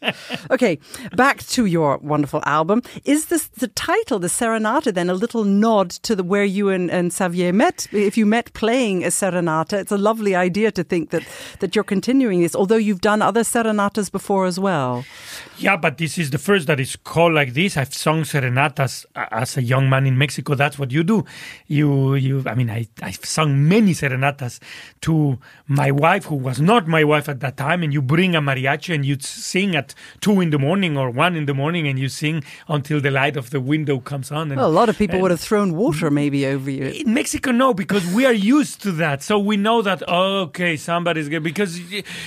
okay 0.51 0.77
back 1.15 1.39
to 1.43 1.65
your 1.65 1.97
wonderful 1.97 2.41
album 2.45 2.81
is 3.05 3.25
this 3.25 3.47
the 3.47 3.67
title 3.69 4.19
the 4.19 4.27
serenata 4.27 4.93
then 4.93 5.09
a 5.09 5.13
little 5.13 5.43
nod 5.43 5.89
to 5.89 6.15
the 6.15 6.23
where 6.23 6.43
you 6.43 6.69
and, 6.69 6.91
and 6.91 7.13
Xavier 7.13 7.53
met 7.53 7.87
if 7.91 8.17
you 8.17 8.25
met 8.25 8.53
playing 8.53 8.80
a 8.89 9.11
serenata. 9.11 9.73
It's 9.73 9.91
a 9.91 9.97
lovely 9.97 10.35
idea 10.35 10.71
to 10.71 10.83
think 10.83 11.09
that 11.11 11.23
that 11.59 11.75
you're 11.75 11.83
continuing 11.95 12.41
this 12.41 12.55
although 12.55 12.81
you've 12.87 13.01
done 13.01 13.21
other 13.21 13.43
serenatas 13.43 14.09
before 14.11 14.45
as 14.45 14.59
well. 14.59 15.05
Yeah 15.57 15.77
but 15.77 15.97
this 15.97 16.17
is 16.17 16.29
the 16.29 16.37
first 16.37 16.67
that 16.67 16.79
is 16.79 16.95
called 16.95 17.33
like 17.33 17.53
this. 17.53 17.77
I've 17.77 17.93
sung 17.93 18.23
serenatas 18.23 19.05
as 19.15 19.57
a 19.57 19.63
young 19.63 19.89
man 19.89 20.05
in 20.07 20.17
mexico. 20.17 20.55
That's 20.55 20.77
what 20.79 20.91
you 20.91 21.03
do. 21.03 21.25
You 21.67 22.15
you 22.15 22.43
i 22.47 22.55
mean 22.55 22.69
i 22.69 22.87
i've 23.01 23.25
sung 23.25 23.67
many 23.67 23.93
serenatas 23.93 24.59
to 25.01 25.37
my 25.67 25.91
wife 25.91 26.25
who 26.25 26.35
was 26.35 26.59
not 26.59 26.87
my 26.87 27.03
wife 27.03 27.27
at 27.29 27.39
that 27.39 27.57
time 27.57 27.83
and 27.83 27.93
you 27.93 28.01
bring 28.01 28.35
a 28.35 28.41
mariachi 28.41 28.93
and 28.93 29.05
you 29.05 29.17
sing 29.19 29.75
at 29.75 29.93
two 30.19 30.41
in 30.41 30.49
the 30.49 30.59
morning 30.59 30.97
or 30.97 31.09
one 31.09 31.35
in 31.35 31.45
the 31.45 31.53
morning 31.53 31.87
and 31.87 31.99
you 31.99 32.09
sing 32.09 32.43
until 32.67 32.99
the 32.99 33.11
light 33.11 33.37
of 33.37 33.49
the 33.51 33.61
window 33.61 33.99
comes 33.99 34.31
on 34.31 34.51
and, 34.51 34.57
well, 34.59 34.69
a 34.69 34.77
lot 34.81 34.89
of 34.89 34.97
people 34.97 35.19
would 35.21 35.31
have 35.31 35.39
thrown 35.39 35.73
water 35.75 36.09
maybe 36.09 36.45
over 36.45 36.69
you. 36.69 36.85
In 36.85 37.13
mexico 37.13 37.51
no 37.51 37.73
because 37.73 38.05
we 38.13 38.25
are 38.25 38.33
used 38.33 38.70
to 38.77 38.91
that 38.91 39.21
so 39.21 39.37
we 39.37 39.57
know 39.57 39.81
that 39.81 40.07
okay 40.07 40.75
somebody's 40.77 41.29
good 41.29 41.43
because 41.43 41.79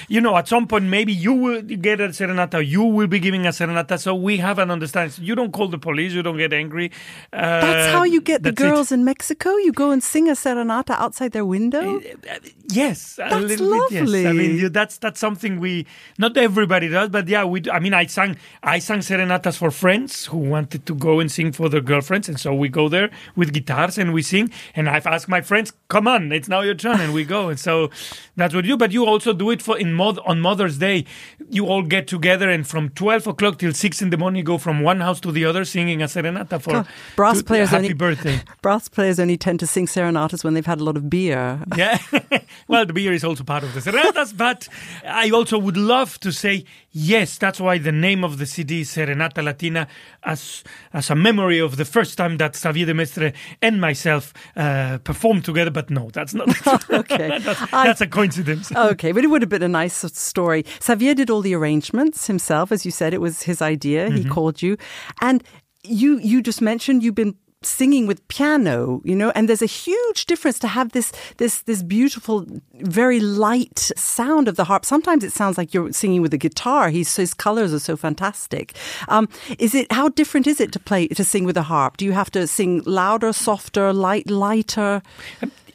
you 0.08 0.20
know 0.20 0.36
at 0.36 0.46
some 0.48 0.66
point 0.66 0.84
maybe 0.84 1.12
you 1.12 1.32
will 1.32 1.62
get 1.62 2.00
a 2.00 2.08
serenata 2.08 2.66
you 2.66 2.82
will 2.82 3.06
be 3.06 3.18
giving 3.18 3.46
a 3.46 3.50
serenata 3.50 3.98
so 3.98 4.14
we 4.14 4.36
have 4.36 4.58
an 4.58 4.70
understanding 4.70 5.24
you 5.24 5.34
don't 5.34 5.52
call 5.52 5.68
the 5.68 5.78
police 5.78 6.12
you 6.12 6.22
don't 6.22 6.36
get 6.36 6.52
angry 6.52 6.90
uh, 7.32 7.60
that's 7.60 7.92
how 7.92 8.04
you 8.04 8.20
get 8.20 8.42
the 8.42 8.52
girls 8.52 8.90
it. 8.92 8.96
in 8.96 9.04
mexico 9.04 9.56
you 9.56 9.72
go 9.72 9.90
and 9.90 10.02
sing 10.02 10.28
a 10.28 10.32
serenata 10.32 10.90
outside 10.90 11.32
their 11.32 11.46
window 11.46 11.98
uh, 11.98 12.38
yes 12.68 13.16
that's 13.16 13.34
a 13.34 13.38
little 13.38 13.68
lovely. 13.68 14.00
bit 14.00 14.08
yes 14.10 14.26
i 14.26 14.32
mean 14.32 14.56
you, 14.56 14.68
that's 14.68 14.98
that's 14.98 15.20
something 15.20 15.60
we 15.60 15.86
not 16.18 16.36
everybody 16.36 16.88
does 16.88 17.08
but 17.08 17.28
yeah 17.28 17.44
we 17.44 17.62
i 17.72 17.78
mean 17.78 17.94
i 17.94 18.06
sang 18.06 18.36
i 18.62 18.78
sang 18.78 19.00
serenatas 19.00 19.56
for 19.56 19.70
friends 19.70 20.26
who 20.26 20.38
wanted 20.38 20.86
to 20.86 20.94
go 20.94 21.20
and 21.20 21.30
sing 21.30 21.52
for 21.52 21.68
their 21.68 21.80
girlfriends 21.80 22.28
and 22.28 22.38
so 22.40 22.54
we 22.54 22.68
go 22.68 22.88
there 22.88 23.10
with 23.36 23.52
guitars 23.52 23.96
and 23.96 24.12
we 24.12 24.22
sing. 24.22 24.50
And 24.74 24.88
I've 24.88 25.06
asked 25.06 25.28
my 25.28 25.40
friends, 25.40 25.72
come 25.88 26.06
on, 26.06 26.32
it's 26.34 26.48
now 26.48 26.60
your 26.60 26.74
turn, 26.74 27.00
and 27.00 27.12
we 27.14 27.24
go. 27.24 27.48
And 27.48 27.58
so 27.58 27.90
that's 28.36 28.54
what 28.54 28.64
you 28.64 28.72
do. 28.72 28.76
But 28.76 28.92
you 28.92 29.06
also 29.06 29.32
do 29.32 29.50
it 29.50 29.62
for 29.62 29.78
in 29.78 29.92
Mo- 29.94 30.18
on 30.26 30.40
Mother's 30.40 30.78
Day. 30.78 31.04
You 31.50 31.66
all 31.66 31.82
get 31.82 32.06
together, 32.06 32.48
and 32.50 32.66
from 32.66 32.88
12 32.90 33.26
o'clock 33.26 33.58
till 33.58 33.72
6 33.72 34.02
in 34.02 34.10
the 34.10 34.16
morning, 34.16 34.38
you 34.38 34.44
go 34.44 34.58
from 34.58 34.82
one 34.82 35.00
house 35.00 35.20
to 35.20 35.32
the 35.32 35.44
other 35.44 35.64
singing 35.64 36.02
a 36.02 36.06
serenata 36.06 36.60
for 36.60 36.72
God, 36.72 36.88
brass 37.16 37.38
to- 37.38 37.44
players 37.44 37.68
happy 37.70 37.84
only 37.84 37.94
birthday. 37.94 38.40
brass 38.62 38.88
players 38.88 39.18
only 39.20 39.36
tend 39.36 39.60
to 39.60 39.66
sing 39.66 39.86
serenatas 39.86 40.42
when 40.44 40.54
they've 40.54 40.66
had 40.66 40.80
a 40.80 40.84
lot 40.84 40.96
of 40.96 41.08
beer. 41.10 41.60
Yeah. 41.76 41.98
well, 42.68 42.86
the 42.86 42.92
beer 42.92 43.12
is 43.12 43.24
also 43.24 43.42
part 43.44 43.64
of 43.64 43.74
the 43.74 43.80
serenatas, 43.80 44.32
but 44.36 44.68
I 45.06 45.30
also 45.30 45.58
would 45.58 45.76
love 45.76 46.20
to 46.20 46.30
say 46.32 46.64
yes. 46.92 47.36
That's 47.38 47.58
why 47.60 47.78
the 47.78 47.90
name 47.92 48.22
of 48.24 48.38
the 48.38 48.46
CD 48.46 48.82
is 48.82 48.90
Serenata 48.94 49.42
Latina, 49.42 49.88
as 50.22 50.62
as 50.92 51.10
a 51.10 51.14
memory 51.16 51.58
of 51.58 51.76
the 51.76 51.84
first 51.84 52.16
time 52.16 52.36
that 52.38 52.56
Xavier 52.56 52.86
de 52.86 52.94
Maistre 52.94 53.32
and 53.60 53.80
myself 53.80 54.32
uh, 54.56 54.98
performed 54.98 55.44
together. 55.44 55.70
But 55.70 55.90
no, 55.90 56.10
that's 56.33 56.35
not. 56.35 56.90
Okay. 56.90 57.38
that's, 57.43 57.73
I- 57.73 57.87
that's 57.87 58.00
a 58.00 58.07
coincidence. 58.07 58.73
Okay, 58.95 59.12
but 59.12 59.25
it 59.25 59.28
would 59.28 59.43
have 59.43 59.49
been 59.49 59.62
a 59.62 59.69
nice 59.69 59.95
story. 60.12 60.64
Xavier 60.83 61.14
did 61.14 61.31
all 61.31 61.40
the 61.40 61.54
arrangements 61.54 62.26
himself, 62.26 62.73
as 62.73 62.85
you 62.85 62.90
said. 62.90 63.14
It 63.14 63.21
was 63.21 63.43
his 63.43 63.61
idea. 63.62 64.11
He 64.11 64.25
called 64.25 64.62
you, 64.62 64.76
and 65.21 65.43
you 65.83 66.19
you 66.19 66.43
just 66.43 66.61
mentioned 66.62 67.02
you've 67.02 67.14
been 67.14 67.35
singing 67.62 68.07
with 68.07 68.26
piano, 68.28 69.00
you 69.04 69.16
know, 69.16 69.31
and 69.35 69.49
there's 69.49 69.62
a 69.62 69.66
huge 69.66 70.26
difference 70.26 70.59
to 70.59 70.69
have 70.69 70.93
this 70.93 71.12
this 71.38 71.62
this 71.62 71.83
beautiful, 71.83 72.47
very 72.75 73.21
light 73.21 73.90
sound 73.97 74.49
of 74.49 74.57
the 74.57 74.64
harp. 74.64 74.85
Sometimes 74.85 75.25
it 75.25 75.33
sounds 75.33 75.57
like 75.57 75.73
you're 75.73 75.93
singing 75.93 76.21
with 76.23 76.35
a 76.35 76.38
guitar. 76.38 76.90
He's 76.90 77.14
his 77.16 77.33
colors 77.35 77.73
are 77.73 77.78
so 77.78 77.97
fantastic. 77.97 78.75
Um, 79.09 79.28
is 79.59 79.75
it 79.75 79.90
how 79.93 80.09
different 80.11 80.47
is 80.47 80.61
it 80.61 80.73
to 80.73 80.78
play 80.78 81.09
to 81.09 81.25
sing 81.25 81.45
with 81.45 81.57
a 81.57 81.62
harp? 81.62 81.97
Do 81.97 82.04
you 82.04 82.12
have 82.12 82.31
to 82.33 82.47
sing 82.47 82.83
louder, 82.85 83.33
softer, 83.33 83.93
light, 83.93 84.28
lighter? 84.31 85.02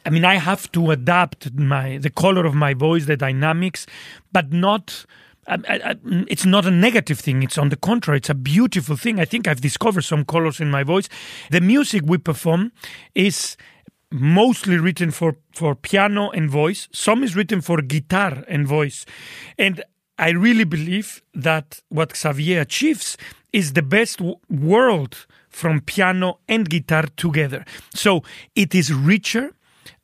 I 0.04 0.10
mean, 0.10 0.24
I 0.24 0.36
have 0.36 0.70
to 0.72 0.90
adapt 0.90 1.52
my 1.54 1.98
the 1.98 2.10
color 2.10 2.46
of 2.46 2.54
my 2.54 2.74
voice, 2.74 3.06
the 3.06 3.16
dynamics, 3.16 3.86
but 4.32 4.52
not. 4.52 5.04
I, 5.46 5.58
I, 5.66 5.96
it's 6.28 6.46
not 6.46 6.64
a 6.64 6.70
negative 6.70 7.18
thing. 7.18 7.42
It's 7.42 7.58
on 7.58 7.70
the 7.70 7.76
contrary. 7.76 8.18
It's 8.18 8.30
a 8.30 8.34
beautiful 8.34 8.96
thing. 8.96 9.18
I 9.18 9.24
think 9.24 9.48
I've 9.48 9.60
discovered 9.60 10.02
some 10.02 10.24
colors 10.24 10.60
in 10.60 10.70
my 10.70 10.84
voice. 10.84 11.08
The 11.50 11.60
music 11.60 12.02
we 12.04 12.18
perform 12.18 12.70
is 13.16 13.56
mostly 14.12 14.76
written 14.76 15.10
for, 15.10 15.36
for 15.52 15.74
piano 15.74 16.30
and 16.30 16.48
voice. 16.48 16.88
Some 16.92 17.24
is 17.24 17.34
written 17.34 17.62
for 17.62 17.80
guitar 17.82 18.44
and 18.48 18.66
voice. 18.66 19.06
And 19.58 19.82
I 20.18 20.30
really 20.30 20.64
believe 20.64 21.22
that 21.34 21.80
what 21.88 22.16
Xavier 22.16 22.60
achieves 22.60 23.16
is 23.52 23.72
the 23.72 23.82
best 23.82 24.18
w- 24.18 24.36
world 24.48 25.26
from 25.48 25.80
piano 25.80 26.38
and 26.48 26.68
guitar 26.68 27.04
together. 27.16 27.64
So 27.94 28.22
it 28.54 28.74
is 28.74 28.92
richer 28.92 29.52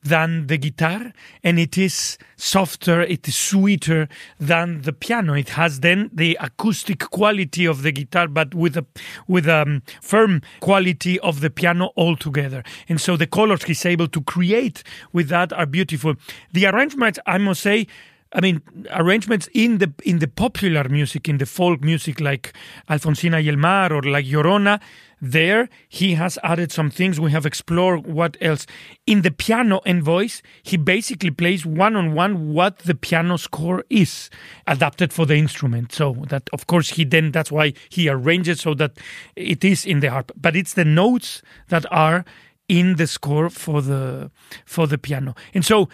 than 0.03 0.47
the 0.47 0.57
guitar 0.57 1.13
and 1.43 1.59
it 1.59 1.77
is 1.77 2.17
softer 2.35 3.01
it 3.01 3.27
is 3.27 3.35
sweeter 3.35 4.07
than 4.39 4.81
the 4.81 4.93
piano. 4.93 5.33
It 5.33 5.49
has 5.49 5.79
then 5.81 6.09
the 6.13 6.37
acoustic 6.39 6.99
quality 6.99 7.65
of 7.65 7.81
the 7.81 7.91
guitar 7.91 8.27
but 8.27 8.53
with 8.53 8.77
a 8.77 8.85
with 9.27 9.47
a 9.47 9.61
um, 9.61 9.83
firm 10.01 10.41
quality 10.59 11.19
of 11.19 11.41
the 11.41 11.49
piano 11.49 11.91
altogether. 11.97 12.63
And 12.87 12.99
so 13.01 13.17
the 13.17 13.27
colors 13.27 13.63
he's 13.63 13.85
able 13.85 14.07
to 14.09 14.21
create 14.21 14.83
with 15.13 15.29
that 15.29 15.51
are 15.53 15.65
beautiful. 15.65 16.15
The 16.53 16.65
arrangements 16.67 17.19
i 17.25 17.37
must 17.37 17.61
say 17.61 17.87
I 18.33 18.41
mean, 18.41 18.61
arrangements 18.91 19.47
in 19.53 19.77
the 19.77 19.93
in 20.03 20.19
the 20.19 20.27
popular 20.27 20.89
music, 20.89 21.29
in 21.29 21.37
the 21.37 21.45
folk 21.45 21.81
music, 21.81 22.19
like 22.19 22.53
Alfonsina 22.89 23.41
y 23.41 23.47
el 23.47 23.57
Mar 23.57 23.93
or 23.93 24.01
like 24.01 24.25
Llorona, 24.25 24.81
there 25.21 25.69
he 25.89 26.13
has 26.13 26.37
added 26.43 26.71
some 26.71 26.89
things. 26.89 27.19
We 27.19 27.31
have 27.31 27.45
explored 27.45 28.05
what 28.05 28.37
else. 28.41 28.65
In 29.05 29.21
the 29.21 29.31
piano 29.31 29.81
and 29.85 30.03
voice, 30.03 30.41
he 30.63 30.77
basically 30.77 31.31
plays 31.31 31.65
one 31.65 31.95
on 31.95 32.13
one 32.13 32.53
what 32.53 32.79
the 32.79 32.95
piano 32.95 33.37
score 33.37 33.83
is, 33.89 34.29
adapted 34.67 35.11
for 35.11 35.25
the 35.25 35.35
instrument. 35.35 35.91
So 35.91 36.13
that, 36.29 36.49
of 36.53 36.67
course, 36.67 36.91
he 36.91 37.03
then 37.03 37.31
that's 37.31 37.51
why 37.51 37.73
he 37.89 38.09
arranges 38.09 38.61
so 38.61 38.73
that 38.75 38.97
it 39.35 39.63
is 39.63 39.85
in 39.85 39.99
the 40.01 40.11
harp, 40.11 40.31
but 40.35 40.55
it's 40.55 40.73
the 40.73 40.85
notes 40.85 41.41
that 41.69 41.85
are 41.91 42.25
in 42.67 42.97
the 42.97 43.07
score 43.07 43.49
for 43.49 43.81
the 43.81 44.29
for 44.65 44.87
the 44.87 44.97
piano. 44.97 45.35
And 45.53 45.65
so 45.65 45.89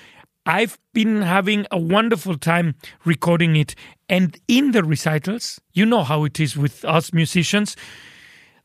I've 0.46 0.78
been 0.94 1.22
having 1.22 1.66
a 1.72 1.80
wonderful 1.80 2.38
time 2.38 2.76
recording 3.06 3.56
it. 3.56 3.76
And 4.10 4.38
in 4.48 4.72
the 4.72 4.84
recitals, 4.84 5.62
you 5.72 5.86
know 5.86 6.04
how 6.04 6.26
it 6.26 6.40
is 6.40 6.58
with 6.58 6.84
us 6.84 7.14
musicians. 7.14 7.78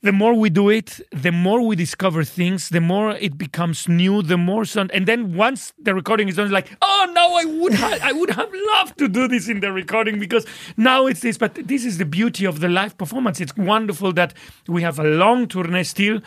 The 0.00 0.12
more 0.12 0.32
we 0.32 0.48
do 0.48 0.68
it, 0.68 1.00
the 1.10 1.32
more 1.32 1.60
we 1.60 1.74
discover 1.74 2.22
things, 2.22 2.68
the 2.68 2.80
more 2.80 3.16
it 3.16 3.36
becomes 3.36 3.88
new, 3.88 4.22
the 4.22 4.36
more 4.36 4.64
sound. 4.64 4.92
And 4.92 5.06
then 5.06 5.34
once 5.34 5.72
the 5.76 5.92
recording 5.92 6.28
is 6.28 6.36
done, 6.36 6.44
it's 6.46 6.52
like, 6.52 6.70
oh 6.80 7.10
no, 7.12 7.34
I 7.34 7.44
would 7.44 7.74
ha- 7.74 7.98
I 8.00 8.12
would 8.12 8.30
have 8.30 8.48
loved 8.74 8.96
to 8.98 9.08
do 9.08 9.26
this 9.26 9.48
in 9.48 9.58
the 9.58 9.72
recording 9.72 10.20
because 10.20 10.46
now 10.76 11.06
it's 11.06 11.18
this. 11.20 11.36
But 11.36 11.56
this 11.66 11.84
is 11.84 11.98
the 11.98 12.04
beauty 12.04 12.44
of 12.44 12.60
the 12.60 12.68
live 12.68 12.96
performance. 12.96 13.40
It's 13.40 13.56
wonderful 13.56 14.12
that 14.12 14.34
we 14.68 14.82
have 14.82 15.00
a 15.00 15.04
long 15.04 15.48
tournée 15.48 15.84
still 15.84 16.20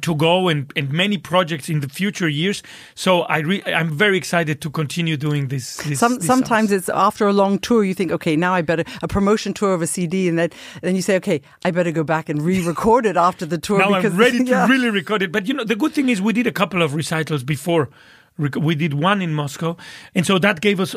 to 0.00 0.14
go 0.14 0.48
and, 0.48 0.72
and 0.76 0.90
many 0.90 1.18
projects 1.18 1.68
in 1.68 1.80
the 1.80 1.88
future 1.88 2.28
years. 2.28 2.62
So 2.94 3.22
I 3.22 3.38
re- 3.38 3.62
I'm 3.66 3.90
very 3.90 4.16
excited 4.16 4.60
to 4.62 4.70
continue 4.70 5.16
doing 5.16 5.48
this. 5.48 5.76
this 5.78 6.00
Some, 6.00 6.16
these 6.16 6.26
sometimes 6.26 6.70
songs. 6.70 6.80
it's 6.80 6.88
after 6.88 7.26
a 7.26 7.32
long 7.32 7.58
tour, 7.58 7.84
you 7.84 7.94
think, 7.94 8.10
okay, 8.10 8.34
now 8.36 8.54
I 8.54 8.62
better 8.62 8.84
a 9.02 9.08
promotion 9.08 9.52
tour 9.52 9.74
of 9.74 9.82
a 9.82 9.86
CD, 9.86 10.28
and 10.28 10.38
then 10.38 10.50
then 10.80 10.96
you 10.96 11.02
say, 11.02 11.16
okay, 11.16 11.42
I 11.64 11.70
better 11.70 11.92
go 11.92 12.02
back 12.04 12.28
and 12.28 12.40
re-record 12.40 13.04
it 13.06 13.16
after 13.16 13.44
the 13.44 13.58
tour. 13.58 13.78
now 13.78 13.88
because, 13.88 14.12
I'm 14.12 14.18
ready 14.18 14.44
to 14.44 14.66
really 14.68 14.90
record 14.90 15.22
it. 15.22 15.30
But 15.30 15.46
you 15.46 15.54
know, 15.54 15.64
the 15.64 15.76
good 15.76 15.92
thing 15.92 16.08
is 16.08 16.22
we 16.22 16.32
did 16.32 16.46
a 16.46 16.52
couple 16.52 16.82
of 16.82 16.94
recitals 16.94 17.44
before. 17.44 17.90
We 18.38 18.74
did 18.74 18.94
one 18.94 19.22
in 19.22 19.32
Moscow, 19.32 19.76
and 20.14 20.26
so 20.26 20.38
that 20.40 20.60
gave 20.60 20.80
us 20.80 20.96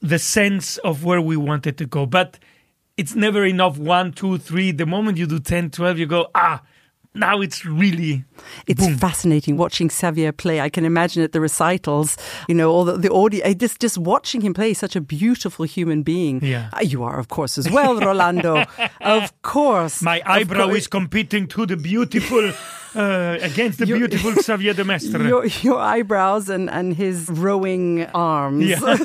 the 0.00 0.18
sense 0.18 0.78
of 0.78 1.04
where 1.04 1.20
we 1.20 1.36
wanted 1.36 1.76
to 1.78 1.86
go. 1.86 2.06
But 2.06 2.38
it's 2.96 3.14
never 3.14 3.44
enough. 3.44 3.76
One, 3.76 4.12
two, 4.12 4.38
three. 4.38 4.70
The 4.72 4.86
moment 4.86 5.18
you 5.18 5.26
do 5.26 5.38
10, 5.38 5.70
12, 5.70 5.98
you 5.98 6.06
go 6.06 6.28
ah. 6.34 6.62
Now 7.16 7.40
it's 7.40 7.64
really 7.64 8.24
It's 8.66 8.84
boom. 8.86 8.98
fascinating 8.98 9.56
watching 9.56 9.88
Xavier 9.90 10.32
play. 10.32 10.60
I 10.60 10.68
can 10.68 10.84
imagine 10.84 11.22
at 11.22 11.32
the 11.32 11.40
recitals, 11.40 12.16
you 12.48 12.54
know, 12.54 12.70
all 12.70 12.84
the, 12.84 12.96
the 12.98 13.12
audio, 13.12 13.52
just, 13.54 13.80
just 13.80 13.96
watching 13.98 14.40
him 14.42 14.52
play, 14.54 14.74
such 14.74 14.94
a 14.96 15.00
beautiful 15.00 15.64
human 15.64 16.02
being. 16.02 16.44
Yeah. 16.44 16.68
Uh, 16.72 16.80
You 16.82 17.02
are, 17.04 17.18
of 17.18 17.28
course, 17.28 17.56
as 17.58 17.70
well, 17.70 17.98
Rolando. 17.98 18.64
of 19.00 19.32
course. 19.42 20.02
My 20.02 20.20
eyebrow 20.26 20.66
course. 20.66 20.78
is 20.78 20.86
competing 20.88 21.46
to 21.48 21.64
the 21.66 21.76
beautiful 21.76 22.52
uh, 22.94 23.38
against 23.40 23.78
the 23.78 23.86
You- 23.86 23.96
beautiful 23.96 24.32
Xavier 24.42 24.74
de 24.74 24.84
Maistre. 24.84 25.26
Your, 25.26 25.46
your 25.62 25.78
eyebrows 25.78 26.48
and, 26.50 26.68
and 26.70 26.94
his 26.94 27.28
rowing 27.30 28.04
arms. 28.14 28.64
Yeah. 28.66 28.96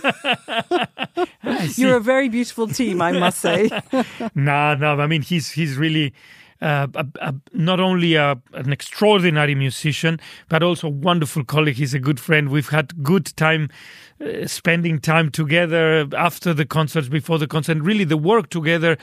You're 1.75 1.95
a 1.97 1.99
very 2.01 2.29
beautiful 2.29 2.67
team, 2.67 3.01
I 3.01 3.11
must 3.13 3.39
say. 3.39 3.69
No, 4.35 4.75
no. 4.75 4.99
I 4.99 5.07
mean, 5.07 5.21
he's 5.21 5.51
he's 5.51 5.77
really 5.77 6.13
uh, 6.61 6.87
a, 6.93 7.05
a, 7.21 7.35
not 7.53 7.79
only 7.79 8.15
a, 8.15 8.37
an 8.53 8.71
extraordinary 8.71 9.55
musician, 9.55 10.19
but 10.49 10.61
also 10.61 10.87
a 10.87 10.91
wonderful 10.91 11.43
colleague. 11.43 11.75
He's 11.75 11.93
a 11.93 11.99
good 11.99 12.19
friend. 12.19 12.49
We've 12.49 12.69
had 12.69 13.03
good 13.03 13.35
time 13.35 13.69
uh, 14.21 14.45
spending 14.47 14.99
time 14.99 15.31
together 15.31 16.07
after 16.15 16.53
the 16.53 16.65
concerts, 16.65 17.09
before 17.09 17.39
the 17.39 17.47
concert. 17.47 17.79
Really, 17.79 18.03
the 18.03 18.17
work 18.17 18.49
together, 18.49 18.97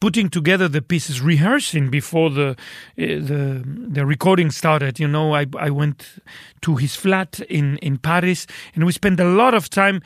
putting 0.00 0.28
together 0.28 0.68
the 0.68 0.82
pieces, 0.82 1.20
rehearsing 1.20 1.90
before 1.90 2.30
the 2.30 2.50
uh, 2.50 2.54
the 2.96 3.62
the 3.64 4.04
recording 4.04 4.50
started. 4.50 4.98
You 4.98 5.08
know, 5.08 5.34
I 5.34 5.46
I 5.56 5.70
went 5.70 6.18
to 6.62 6.76
his 6.76 6.96
flat 6.96 7.40
in 7.48 7.78
in 7.78 7.98
Paris, 7.98 8.46
and 8.74 8.84
we 8.84 8.92
spent 8.92 9.20
a 9.20 9.24
lot 9.24 9.54
of 9.54 9.70
time 9.70 10.02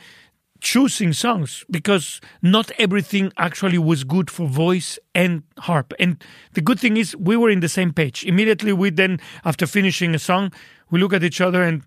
choosing 0.61 1.13
songs 1.13 1.63
because 1.69 2.21
not 2.41 2.71
everything 2.77 3.31
actually 3.37 3.77
was 3.77 4.03
good 4.03 4.29
for 4.29 4.47
voice 4.47 4.99
and 5.15 5.43
harp. 5.59 5.93
And 5.99 6.23
the 6.53 6.61
good 6.61 6.79
thing 6.79 6.97
is 6.97 7.15
we 7.15 7.37
were 7.37 7.49
in 7.49 7.59
the 7.59 7.69
same 7.69 7.93
page. 7.93 8.23
Immediately 8.25 8.73
we 8.73 8.89
then, 8.89 9.19
after 9.45 9.65
finishing 9.65 10.13
a 10.15 10.19
song, 10.19 10.51
we 10.91 10.99
look 10.99 11.13
at 11.13 11.23
each 11.23 11.41
other 11.41 11.63
and 11.63 11.83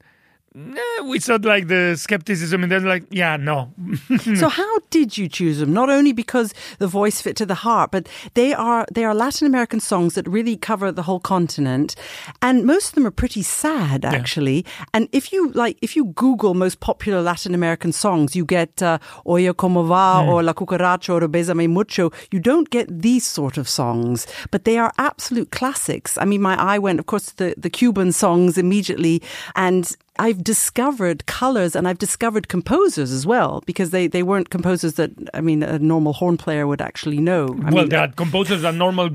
we 1.05 1.19
sort 1.19 1.45
like 1.45 1.69
the 1.69 1.97
skepticism 1.97 2.63
and 2.63 2.71
then 2.71 2.85
like, 2.85 3.05
yeah, 3.11 3.37
no. 3.37 3.73
so 4.37 4.49
how 4.49 4.79
did 4.91 5.17
you 5.17 5.29
choose 5.29 5.59
them? 5.59 5.73
Not 5.73 5.89
only 5.89 6.13
because 6.13 6.53
the 6.79 6.87
voice 6.87 7.23
fit 7.23 7.37
to 7.37 7.47
the 7.47 7.55
heart, 7.55 7.91
but 7.91 8.07
they 8.35 8.53
are 8.53 8.87
they 8.93 9.05
are 9.05 9.15
Latin 9.15 9.47
American 9.47 9.81
songs 9.81 10.15
that 10.15 10.29
really 10.29 10.57
cover 10.57 10.93
the 10.93 11.03
whole 11.03 11.21
continent, 11.21 11.95
and 12.43 12.67
most 12.67 12.89
of 12.89 12.95
them 12.95 13.07
are 13.07 13.11
pretty 13.11 13.43
sad 13.43 14.05
actually. 14.05 14.67
And 14.93 15.09
if 15.13 15.33
you 15.33 15.51
like, 15.53 15.79
if 15.81 15.97
you 15.97 16.07
Google 16.07 16.55
most 16.55 16.81
popular 16.81 17.23
Latin 17.23 17.55
American 17.55 17.93
songs, 17.93 18.37
you 18.37 18.45
get 18.45 18.83
uh, 18.83 18.99
Oye 19.27 19.53
como 19.55 19.85
va 19.85 20.27
or 20.29 20.43
La 20.43 20.53
Cucaracha 20.53 21.15
or 21.15 21.29
Besame 21.29 21.69
Mucho. 21.69 22.11
You 22.31 22.41
don't 22.41 22.69
get 22.69 23.03
these 23.03 23.27
sort 23.27 23.57
of 23.57 23.69
songs, 23.69 24.27
but 24.51 24.65
they 24.65 24.77
are 24.77 24.93
absolute 24.99 25.51
classics. 25.51 26.19
I 26.19 26.27
mean, 26.27 26.43
my 26.43 26.57
eye 26.61 26.79
went, 26.79 27.01
of 27.01 27.07
course, 27.07 27.27
to 27.27 27.37
the 27.37 27.55
the 27.57 27.71
Cuban 27.71 28.13
songs 28.13 28.59
immediately, 28.59 29.23
and 29.57 29.97
I've 30.19 30.45
discovered 30.45 31.25
colors 31.25 31.75
and 31.75 31.89
I've 31.89 31.97
discovered 31.97 32.49
composers 32.49 33.13
as 33.13 33.27
well 33.27 33.63
because 33.65 33.91
they, 33.91 34.07
they 34.07 34.23
weren't 34.23 34.51
composers 34.51 34.95
that 34.95 35.11
I 35.33 35.41
mean 35.41 35.63
a 35.63 35.79
normal 35.79 36.13
horn 36.13 36.37
player 36.37 36.67
would 36.67 36.83
actually 36.83 37.17
know. 37.17 37.47
I 37.65 37.71
well, 37.71 37.85
mean, 37.85 37.95
are 37.95 38.09
composers 38.09 38.61
that 38.61 38.75
normal 38.75 39.09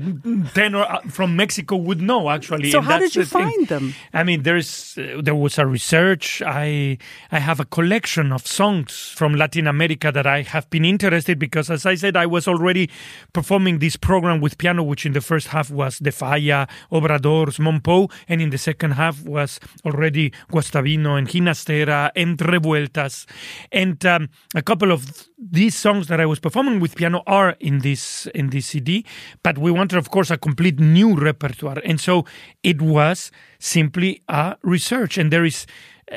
tenor 0.54 0.82
uh, 0.82 1.00
from 1.02 1.36
Mexico 1.36 1.76
would 1.76 2.00
know 2.00 2.30
actually. 2.30 2.72
So 2.72 2.80
how 2.80 2.98
did 2.98 3.14
you 3.14 3.22
the 3.22 3.30
thing. 3.30 3.42
find 3.42 3.68
them? 3.68 3.94
I 4.12 4.24
mean, 4.24 4.42
there's 4.42 4.98
uh, 4.98 5.20
there 5.22 5.36
was 5.36 5.56
a 5.56 5.66
research. 5.66 6.42
I 6.44 6.98
I 7.30 7.38
have 7.38 7.60
a 7.60 7.64
collection 7.64 8.32
of 8.32 8.44
songs 8.44 9.12
from 9.14 9.36
Latin 9.36 9.68
America 9.68 10.10
that 10.10 10.26
I 10.26 10.42
have 10.42 10.68
been 10.68 10.84
interested 10.84 11.38
because, 11.38 11.70
as 11.70 11.86
I 11.86 11.94
said, 11.94 12.16
I 12.16 12.26
was 12.26 12.48
already 12.48 12.90
performing 13.32 13.78
this 13.78 13.94
program 13.96 14.40
with 14.40 14.58
piano, 14.58 14.82
which 14.82 15.06
in 15.06 15.12
the 15.12 15.20
first 15.20 15.48
half 15.48 15.70
was 15.70 16.00
De 16.00 16.10
Falla, 16.10 16.66
Obradors, 16.90 17.60
Mompou, 17.60 18.10
and 18.28 18.42
in 18.42 18.50
the 18.50 18.58
second 18.58 18.92
half 18.92 19.22
was 19.24 19.60
already 19.86 20.32
Guastavino 20.50 20.87
and 20.94 21.28
Ginastera 21.28 22.10
and 22.16 22.38
Revueltas, 22.38 23.26
and 23.72 24.04
um, 24.06 24.28
a 24.54 24.62
couple 24.62 24.92
of 24.92 25.28
these 25.38 25.74
songs 25.74 26.06
that 26.08 26.20
I 26.20 26.26
was 26.26 26.40
performing 26.40 26.80
with 26.80 26.96
piano 26.96 27.22
are 27.26 27.56
in 27.60 27.80
this 27.80 28.26
in 28.34 28.50
this 28.50 28.66
CD. 28.66 29.04
But 29.42 29.58
we 29.58 29.70
wanted, 29.70 29.98
of 29.98 30.10
course, 30.10 30.30
a 30.30 30.38
complete 30.38 30.80
new 30.80 31.14
repertoire, 31.14 31.80
and 31.84 32.00
so 32.00 32.24
it 32.62 32.80
was 32.80 33.30
simply 33.58 34.22
a 34.28 34.56
research, 34.62 35.18
and 35.18 35.32
there 35.32 35.44
is 35.44 35.66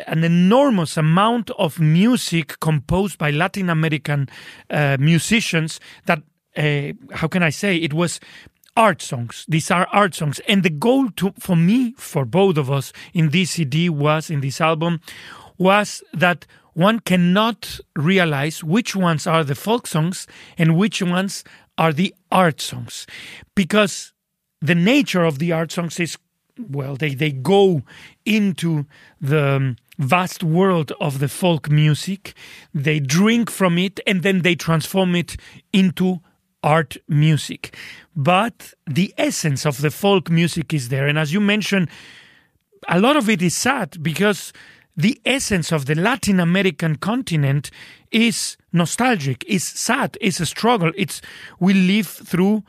an 0.07 0.23
enormous 0.23 0.97
amount 0.97 1.49
of 1.51 1.79
music 1.79 2.59
composed 2.59 3.17
by 3.17 3.29
Latin 3.31 3.69
American 3.69 4.29
uh, 4.69 4.97
musicians 4.99 5.79
that, 6.05 6.21
uh, 6.55 6.93
how 7.13 7.27
can 7.27 7.43
I 7.43 7.49
say, 7.49 7.75
it 7.75 7.93
was 7.93 8.19
art 8.75 9.01
songs. 9.01 9.45
These 9.47 9.71
are 9.71 9.87
art 9.91 10.15
songs. 10.15 10.39
And 10.47 10.63
the 10.63 10.69
goal 10.69 11.09
to, 11.17 11.33
for 11.39 11.55
me, 11.55 11.93
for 11.97 12.25
both 12.25 12.57
of 12.57 12.71
us 12.71 12.93
in 13.13 13.29
this 13.29 13.51
CD 13.51 13.89
was, 13.89 14.29
in 14.29 14.41
this 14.41 14.61
album, 14.61 15.01
was 15.57 16.03
that 16.13 16.45
one 16.73 16.99
cannot 17.01 17.79
realize 17.95 18.63
which 18.63 18.95
ones 18.95 19.27
are 19.27 19.43
the 19.43 19.55
folk 19.55 19.87
songs 19.87 20.25
and 20.57 20.77
which 20.77 21.01
ones 21.01 21.43
are 21.77 21.91
the 21.91 22.15
art 22.31 22.61
songs. 22.61 23.05
Because 23.55 24.13
the 24.61 24.75
nature 24.75 25.23
of 25.23 25.39
the 25.39 25.51
art 25.51 25.71
songs 25.71 25.99
is 25.99 26.17
well, 26.69 26.95
they, 26.95 27.13
they 27.15 27.31
go 27.31 27.81
into 28.25 28.85
the 29.19 29.55
um, 29.55 29.75
vast 29.97 30.43
world 30.43 30.91
of 30.99 31.19
the 31.19 31.27
folk 31.27 31.69
music, 31.69 32.33
they 32.73 32.99
drink 32.99 33.49
from 33.49 33.77
it, 33.77 33.99
and 34.05 34.21
then 34.21 34.41
they 34.41 34.55
transform 34.55 35.15
it 35.15 35.37
into 35.73 36.19
art 36.63 36.97
music. 37.07 37.75
But 38.15 38.73
the 38.87 39.13
essence 39.17 39.65
of 39.65 39.81
the 39.81 39.91
folk 39.91 40.29
music 40.29 40.73
is 40.73 40.89
there. 40.89 41.07
And 41.07 41.17
as 41.17 41.33
you 41.33 41.39
mentioned, 41.39 41.89
a 42.87 42.99
lot 42.99 43.15
of 43.15 43.29
it 43.29 43.41
is 43.41 43.55
sad 43.55 44.01
because 44.01 44.53
the 44.95 45.19
essence 45.25 45.71
of 45.71 45.85
the 45.85 45.95
Latin 45.95 46.39
American 46.39 46.95
continent 46.97 47.71
is 48.11 48.57
nostalgic, 48.73 49.43
is 49.47 49.63
sad, 49.63 50.17
is 50.21 50.39
a 50.39 50.45
struggle. 50.45 50.91
It's 50.95 51.21
we 51.59 51.73
live 51.73 52.07
through 52.07 52.63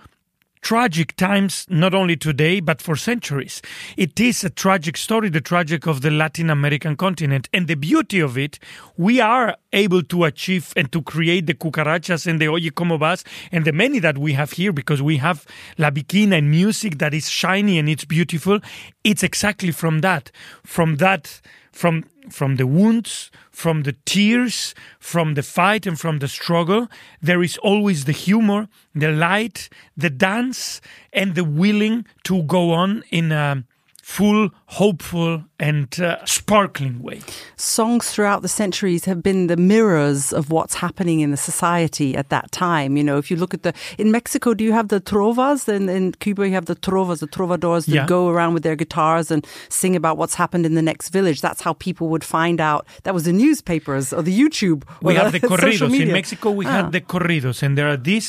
tragic 0.62 1.14
times, 1.16 1.66
not 1.68 1.92
only 1.92 2.16
today, 2.16 2.60
but 2.60 2.80
for 2.80 2.96
centuries. 2.96 3.60
It 3.96 4.18
is 4.18 4.42
a 4.44 4.50
tragic 4.50 4.96
story, 4.96 5.28
the 5.28 5.40
tragic 5.40 5.86
of 5.86 6.00
the 6.00 6.10
Latin 6.10 6.48
American 6.48 6.96
continent. 6.96 7.48
And 7.52 7.66
the 7.66 7.74
beauty 7.74 8.20
of 8.20 8.38
it, 8.38 8.58
we 8.96 9.20
are 9.20 9.56
able 9.72 10.02
to 10.04 10.24
achieve 10.24 10.72
and 10.76 10.90
to 10.92 11.02
create 11.02 11.46
the 11.46 11.54
cucarachas 11.54 12.26
and 12.26 12.40
the 12.40 12.48
Oye 12.48 12.70
Como 12.70 12.96
Vas 12.96 13.24
and 13.50 13.64
the 13.64 13.72
many 13.72 13.98
that 13.98 14.18
we 14.18 14.32
have 14.34 14.52
here 14.52 14.72
because 14.72 15.02
we 15.02 15.16
have 15.18 15.44
La 15.78 15.90
Bikina 15.90 16.38
and 16.38 16.50
music 16.50 16.98
that 16.98 17.12
is 17.12 17.28
shiny 17.28 17.78
and 17.78 17.88
it's 17.88 18.04
beautiful. 18.04 18.60
It's 19.04 19.22
exactly 19.22 19.72
from 19.72 20.00
that, 20.00 20.30
from 20.64 20.96
that, 20.96 21.40
from 21.72 22.04
from 22.30 22.56
the 22.56 22.66
wounds, 22.66 23.30
from 23.50 23.82
the 23.82 23.94
tears, 24.04 24.74
from 24.98 25.34
the 25.34 25.42
fight, 25.42 25.86
and 25.86 25.98
from 25.98 26.18
the 26.18 26.28
struggle, 26.28 26.88
there 27.20 27.42
is 27.42 27.58
always 27.58 28.04
the 28.04 28.12
humor, 28.12 28.68
the 28.94 29.10
light, 29.10 29.68
the 29.96 30.10
dance, 30.10 30.80
and 31.12 31.34
the 31.34 31.44
willing 31.44 32.06
to 32.24 32.42
go 32.44 32.72
on 32.72 33.02
in 33.10 33.32
a 33.32 33.64
full, 34.02 34.50
hopeful, 34.72 35.44
and 35.60 36.00
uh, 36.00 36.16
sparkling 36.24 37.02
way. 37.02 37.20
Songs 37.56 38.10
throughout 38.10 38.40
the 38.42 38.48
centuries 38.48 39.04
have 39.04 39.22
been 39.22 39.46
the 39.46 39.56
mirrors 39.56 40.32
of 40.32 40.50
what's 40.50 40.74
happening 40.76 41.20
in 41.20 41.30
the 41.30 41.36
society 41.36 42.16
at 42.16 42.30
that 42.30 42.50
time. 42.52 42.96
You 42.96 43.04
know, 43.04 43.18
if 43.18 43.30
you 43.30 43.36
look 43.36 43.52
at 43.54 43.62
the 43.62 43.72
in 43.98 44.10
Mexico, 44.10 44.54
do 44.54 44.64
you 44.64 44.72
have 44.72 44.88
the 44.88 45.00
trovas? 45.00 45.68
And 45.68 45.90
in 45.90 46.12
Cuba, 46.24 46.48
you 46.48 46.54
have 46.54 46.64
the 46.66 46.74
trovas, 46.88 47.18
the 47.20 47.28
trovadores 47.28 47.84
that 47.86 47.94
Yeah. 47.94 48.06
go 48.06 48.28
around 48.32 48.54
with 48.54 48.62
their 48.62 48.74
guitars 48.76 49.30
and 49.30 49.46
sing 49.68 49.94
about 49.94 50.16
what's 50.16 50.36
happened 50.36 50.64
in 50.66 50.74
the 50.74 50.82
next 50.82 51.10
village. 51.10 51.40
That's 51.42 51.60
how 51.66 51.74
people 51.74 52.08
would 52.08 52.24
find 52.24 52.58
out. 52.60 52.86
That 53.04 53.14
was 53.14 53.24
the 53.24 53.32
newspapers 53.44 54.12
or 54.16 54.22
the 54.22 54.36
YouTube. 54.42 54.82
or 55.02 55.08
We 55.08 55.14
have 55.14 55.32
the 55.32 55.40
corridos. 55.52 55.92
In. 56.00 56.12
Mexico, 56.12 56.50
we 56.50 56.64
Ah. 56.66 56.70
had 56.78 56.92
the 56.92 57.00
corridos, 57.12 57.62
and 57.62 57.76
there 57.78 57.88
are 57.92 57.96
these 58.12 58.28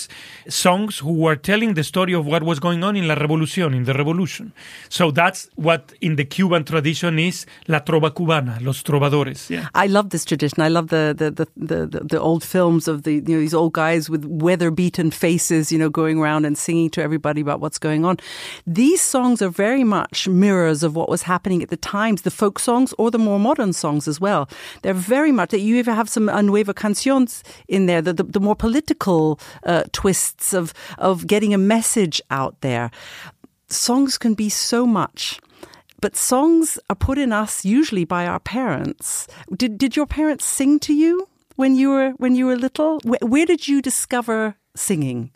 songs 0.49 0.99
who 0.99 1.13
were 1.25 1.36
telling 1.51 1.73
the 1.79 1.84
story 1.84 2.13
of 2.13 2.25
what 2.25 2.43
was 2.43 2.60
going 2.60 2.84
on 2.84 2.93
in 2.99 3.08
La 3.08 3.15
Revolución, 3.15 3.69
in 3.79 3.84
the 3.86 3.93
revolution. 3.93 4.51
So 4.89 5.03
that's 5.12 5.49
what 5.56 5.82
in 6.01 6.15
the 6.17 6.25
Cuban 6.34 6.63
tradition 6.63 7.19
is 7.19 7.46
La 7.67 7.82
Trova 7.82 8.10
Cubana, 8.10 8.58
Los 8.60 8.82
Trovadores. 8.82 9.52
Yeah. 9.52 9.67
I 9.76 9.86
love 9.86 10.10
this 10.10 10.26
tradition. 10.26 10.63
I 10.63 10.67
love 10.67 10.88
the 10.88 11.13
the, 11.15 11.30
the, 11.30 11.48
the, 11.56 11.86
the 11.86 12.00
the 12.06 12.19
old 12.19 12.43
films 12.43 12.88
of 12.88 13.04
the 13.04 13.13
you 13.13 13.36
know 13.36 13.39
these 13.39 13.54
old 13.54 13.74
guys 13.74 14.10
with 14.10 14.26
weather 14.26 14.72
beaten 14.72 15.12
faces, 15.12 15.72
you 15.72 15.78
know, 15.78 15.91
going 15.91 16.17
around 16.17 16.46
and 16.46 16.58
singing 16.58 16.89
to 16.89 17.04
everybody 17.04 17.39
about 17.39 17.60
what's 17.60 17.78
going 17.78 18.04
on. 18.04 18.17
These 18.65 19.00
songs 19.00 19.43
are 19.43 19.50
very 19.50 19.84
much 19.84 20.28
mirrors 20.28 20.82
of 20.82 20.96
what 20.96 21.08
was 21.08 21.22
happening 21.22 21.62
at 21.62 21.69
the 21.69 21.78
times, 21.78 22.24
the 22.24 22.32
folk 22.32 22.58
songs 22.58 22.96
or 22.98 23.12
the 23.12 23.19
more 23.19 23.39
modern 23.39 23.72
songs 23.72 24.08
as 24.08 24.19
well. 24.19 24.50
They're 24.82 24.96
very 24.96 25.32
much 25.32 25.52
that 25.52 25.60
you 25.60 25.76
even 25.76 25.93
have 25.93 26.10
some 26.10 26.26
nueva 26.26 26.74
canciones 26.74 27.43
in 27.67 27.86
there, 27.86 28.02
the 28.02 28.13
the, 28.13 28.24
the 28.24 28.39
more 28.39 28.56
political 28.56 29.39
uh, 29.67 29.84
twists 29.91 30.52
of 30.52 30.74
of 30.98 31.28
getting 31.28 31.54
a 31.54 31.60
message 31.60 32.22
out 32.32 32.56
there. 32.62 32.89
Songs 33.69 34.17
can 34.17 34.34
be 34.34 34.50
so 34.50 34.88
much. 34.88 35.39
But 36.04 36.18
songs 36.18 36.78
are 36.89 36.98
put 36.98 37.18
in 37.18 37.32
us 37.32 37.63
usually 37.63 38.04
by 38.04 38.28
our 38.28 38.39
parents. 38.42 39.26
Did 39.56 39.78
did 39.78 39.96
your 39.96 40.06
parents 40.06 40.44
sing 40.46 40.80
to 40.80 40.94
you 40.94 41.28
when 41.56 41.76
you 41.76 41.89
were 41.92 42.12
when 42.18 42.36
you 42.36 42.46
were 42.48 42.58
little? 42.58 43.00
Where, 43.04 43.20
where 43.34 43.46
did 43.46 43.68
you 43.70 43.82
discover 43.82 44.56
singing? 44.76 45.32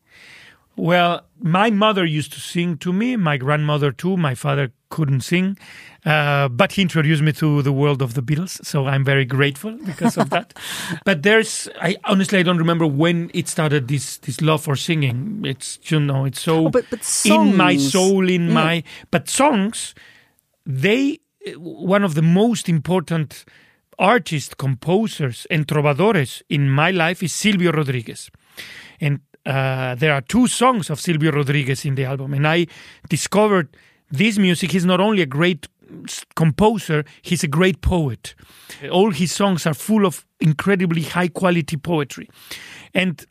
Well, 0.76 1.22
my 1.42 1.70
mother 1.72 2.06
used 2.06 2.34
to 2.34 2.40
sing 2.40 2.78
to 2.80 2.92
me, 2.92 3.16
my 3.16 3.38
grandmother 3.38 3.92
too. 3.94 4.18
My 4.18 4.36
father 4.36 4.72
couldn't 4.90 5.22
sing, 5.22 5.58
uh, 6.06 6.50
but 6.50 6.74
he 6.74 6.82
introduced 6.82 7.24
me 7.24 7.32
to 7.34 7.62
the 7.64 7.72
world 7.72 8.02
of 8.02 8.14
the 8.14 8.22
Beatles, 8.22 8.60
so 8.66 8.88
I'm 8.88 9.04
very 9.06 9.26
grateful 9.26 9.72
because 9.86 10.18
of 10.18 10.30
that. 10.30 10.54
but 11.06 11.24
there's, 11.24 11.70
I 11.82 11.96
honestly 12.04 12.40
I 12.40 12.44
don't 12.44 12.60
remember 12.60 12.86
when 12.86 13.32
it 13.34 13.48
started. 13.48 13.88
This 13.88 14.18
this 14.18 14.42
love 14.42 14.62
for 14.64 14.76
singing. 14.76 15.44
It's 15.46 15.80
you 15.92 16.00
know 16.00 16.26
it's 16.26 16.42
so 16.42 16.66
Oh, 16.66 16.70
but- 16.70 16.86
but 16.92 17.02
in 17.26 17.56
my 17.56 17.78
soul, 17.78 18.30
in 18.30 18.48
Yeah. 18.48 18.54
my 18.66 18.84
but 19.12 19.30
songs, 19.30 19.96
they 20.68 21.20
one 21.56 22.04
of 22.04 22.14
the 22.14 22.22
most 22.22 22.68
important 22.68 23.46
artists, 23.98 24.54
composers, 24.54 25.48
and 25.50 25.66
trovadores 25.66 26.42
in 26.50 26.70
my 26.70 26.92
life 26.92 27.24
is 27.24 27.34
Silvio 27.34 27.72
Rodriguez. 27.72 28.30
And 29.00 29.22
uh, 29.46 29.96
there 29.96 30.14
are 30.14 30.22
two 30.22 30.48
songs 30.48 30.90
of 30.90 31.00
Silvio 31.00 31.32
Rodriguez 31.32 31.86
in 31.86 31.96
the 31.96 32.04
album. 32.04 32.34
And 32.34 32.46
I 32.46 32.68
discovered 33.10 33.70
this 34.12 34.38
music. 34.38 34.72
He's 34.72 34.86
not 34.86 35.00
only 35.00 35.22
a 35.22 35.26
great 35.26 35.68
composer, 36.36 37.06
he's 37.22 37.44
a 37.44 37.48
great 37.48 37.82
poet. 37.82 38.36
All 38.92 39.12
his 39.12 39.32
songs 39.32 39.66
are 39.66 39.74
full 39.74 40.06
of 40.06 40.26
incredibly 40.42 41.04
high 41.04 41.30
quality 41.30 41.78
poetry. 41.78 42.30
And 42.94 43.26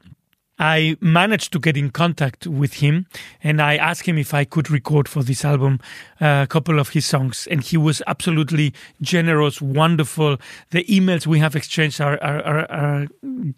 I 0.58 0.96
managed 1.00 1.52
to 1.52 1.58
get 1.58 1.76
in 1.76 1.90
contact 1.90 2.46
with 2.46 2.74
him 2.74 3.06
and 3.42 3.60
I 3.60 3.76
asked 3.76 4.06
him 4.06 4.18
if 4.18 4.32
I 4.32 4.44
could 4.44 4.70
record 4.70 5.08
for 5.08 5.22
this 5.22 5.44
album 5.44 5.80
uh, 6.20 6.42
a 6.44 6.46
couple 6.46 6.78
of 6.78 6.90
his 6.90 7.04
songs. 7.06 7.46
And 7.50 7.62
he 7.62 7.76
was 7.76 8.02
absolutely 8.06 8.72
generous, 9.02 9.60
wonderful. 9.60 10.38
The 10.70 10.84
emails 10.84 11.26
we 11.26 11.38
have 11.40 11.54
exchanged 11.56 12.00
are, 12.00 12.22
are, 12.22 12.42
are, 12.42 12.70
are 12.70 13.06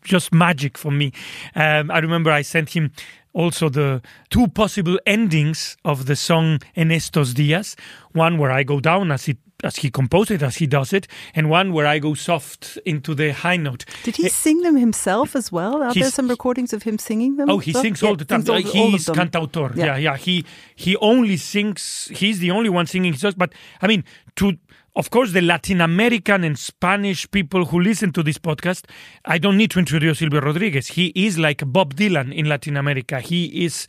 just 0.03 0.33
magic 0.33 0.77
for 0.77 0.91
me. 0.91 1.13
Um, 1.55 1.91
I 1.91 1.99
remember 1.99 2.31
I 2.31 2.43
sent 2.43 2.71
him 2.71 2.93
also 3.33 3.69
the 3.69 4.03
two 4.31 4.49
possible 4.49 4.99
endings 5.07 5.77
of 5.85 6.07
the 6.07 6.17
song 6.17 6.61
En 6.75 6.91
estos 6.91 7.35
días. 7.35 7.77
One 8.13 8.39
where 8.39 8.51
I 8.51 8.65
go 8.65 8.81
down 8.81 9.13
as 9.13 9.29
it 9.29 9.39
as 9.65 9.77
he 9.77 9.91
composed 9.91 10.31
it, 10.31 10.43
as 10.43 10.57
he 10.57 10.67
does 10.67 10.93
it, 10.93 11.09
and 11.35 11.51
one 11.51 11.73
where 11.73 11.87
I 11.87 11.99
go 11.99 12.15
soft 12.15 12.79
into 12.85 13.15
the 13.15 13.33
high 13.33 13.57
note. 13.57 13.85
Did 14.05 14.17
he 14.17 14.29
sing 14.29 14.63
them 14.63 14.77
himself 14.77 15.35
as 15.35 15.51
well? 15.51 15.83
Are 15.83 15.93
there 15.93 16.11
some 16.11 16.29
recordings 16.29 16.73
of 16.73 16.85
him 16.85 16.99
singing 16.99 17.37
them? 17.37 17.51
Oh, 17.51 17.59
he 17.59 17.73
well? 17.73 17.83
sings 17.83 18.01
Yeah, 18.03 18.09
all 18.11 18.17
the 18.17 18.25
time. 18.25 18.45
all 18.49 18.63
the- 18.63 18.63
He's 18.63 19.07
cantautor. 19.09 19.75
Yeah. 19.77 19.85
Yeah. 19.87 19.97
yeah, 19.97 20.17
He 20.17 20.45
he 20.77 20.97
only 20.99 21.37
sings. 21.37 22.09
He's 22.15 22.39
the 22.39 22.51
only 22.53 22.69
one 22.69 22.87
singing 22.87 23.13
his 23.13 23.21
songs. 23.23 23.35
But 23.35 23.53
I 23.83 23.89
mean, 23.89 24.05
to 24.37 24.57
of 24.95 25.11
course 25.11 25.33
the 25.33 25.41
Latin 25.41 25.81
American 25.81 26.45
and 26.45 26.59
Spanish 26.59 27.29
people 27.31 27.65
who 27.67 27.81
listen 27.81 28.13
to 28.13 28.23
this 28.23 28.39
podcast, 28.39 28.85
I 29.25 29.39
don't 29.39 29.57
need 29.57 29.71
to 29.73 29.79
introduce 29.81 30.19
Silvio 30.21 30.41
Rodriguez. 30.41 30.89
He 30.89 31.13
is 31.15 31.37
like 31.39 31.63
Bob 31.67 31.95
Dylan 31.95 32.33
in 32.35 32.47
Latin 32.49 32.77
America. 32.77 33.21
He 33.21 33.65
is, 33.65 33.87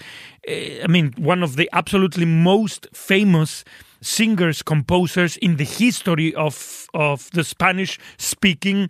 eh, 0.47 0.82
I 0.84 0.88
mean, 0.88 1.13
one 1.17 1.41
of 1.43 1.55
the 1.58 1.69
absolutely 1.73 2.25
most 2.25 2.88
famous 2.93 3.63
singers, 4.01 4.62
composers 4.62 5.38
in 5.38 5.57
the 5.57 5.65
history 5.65 6.33
of 6.35 6.88
of 6.93 7.29
the 7.31 7.43
Spanish 7.43 7.99
speaking 8.17 8.89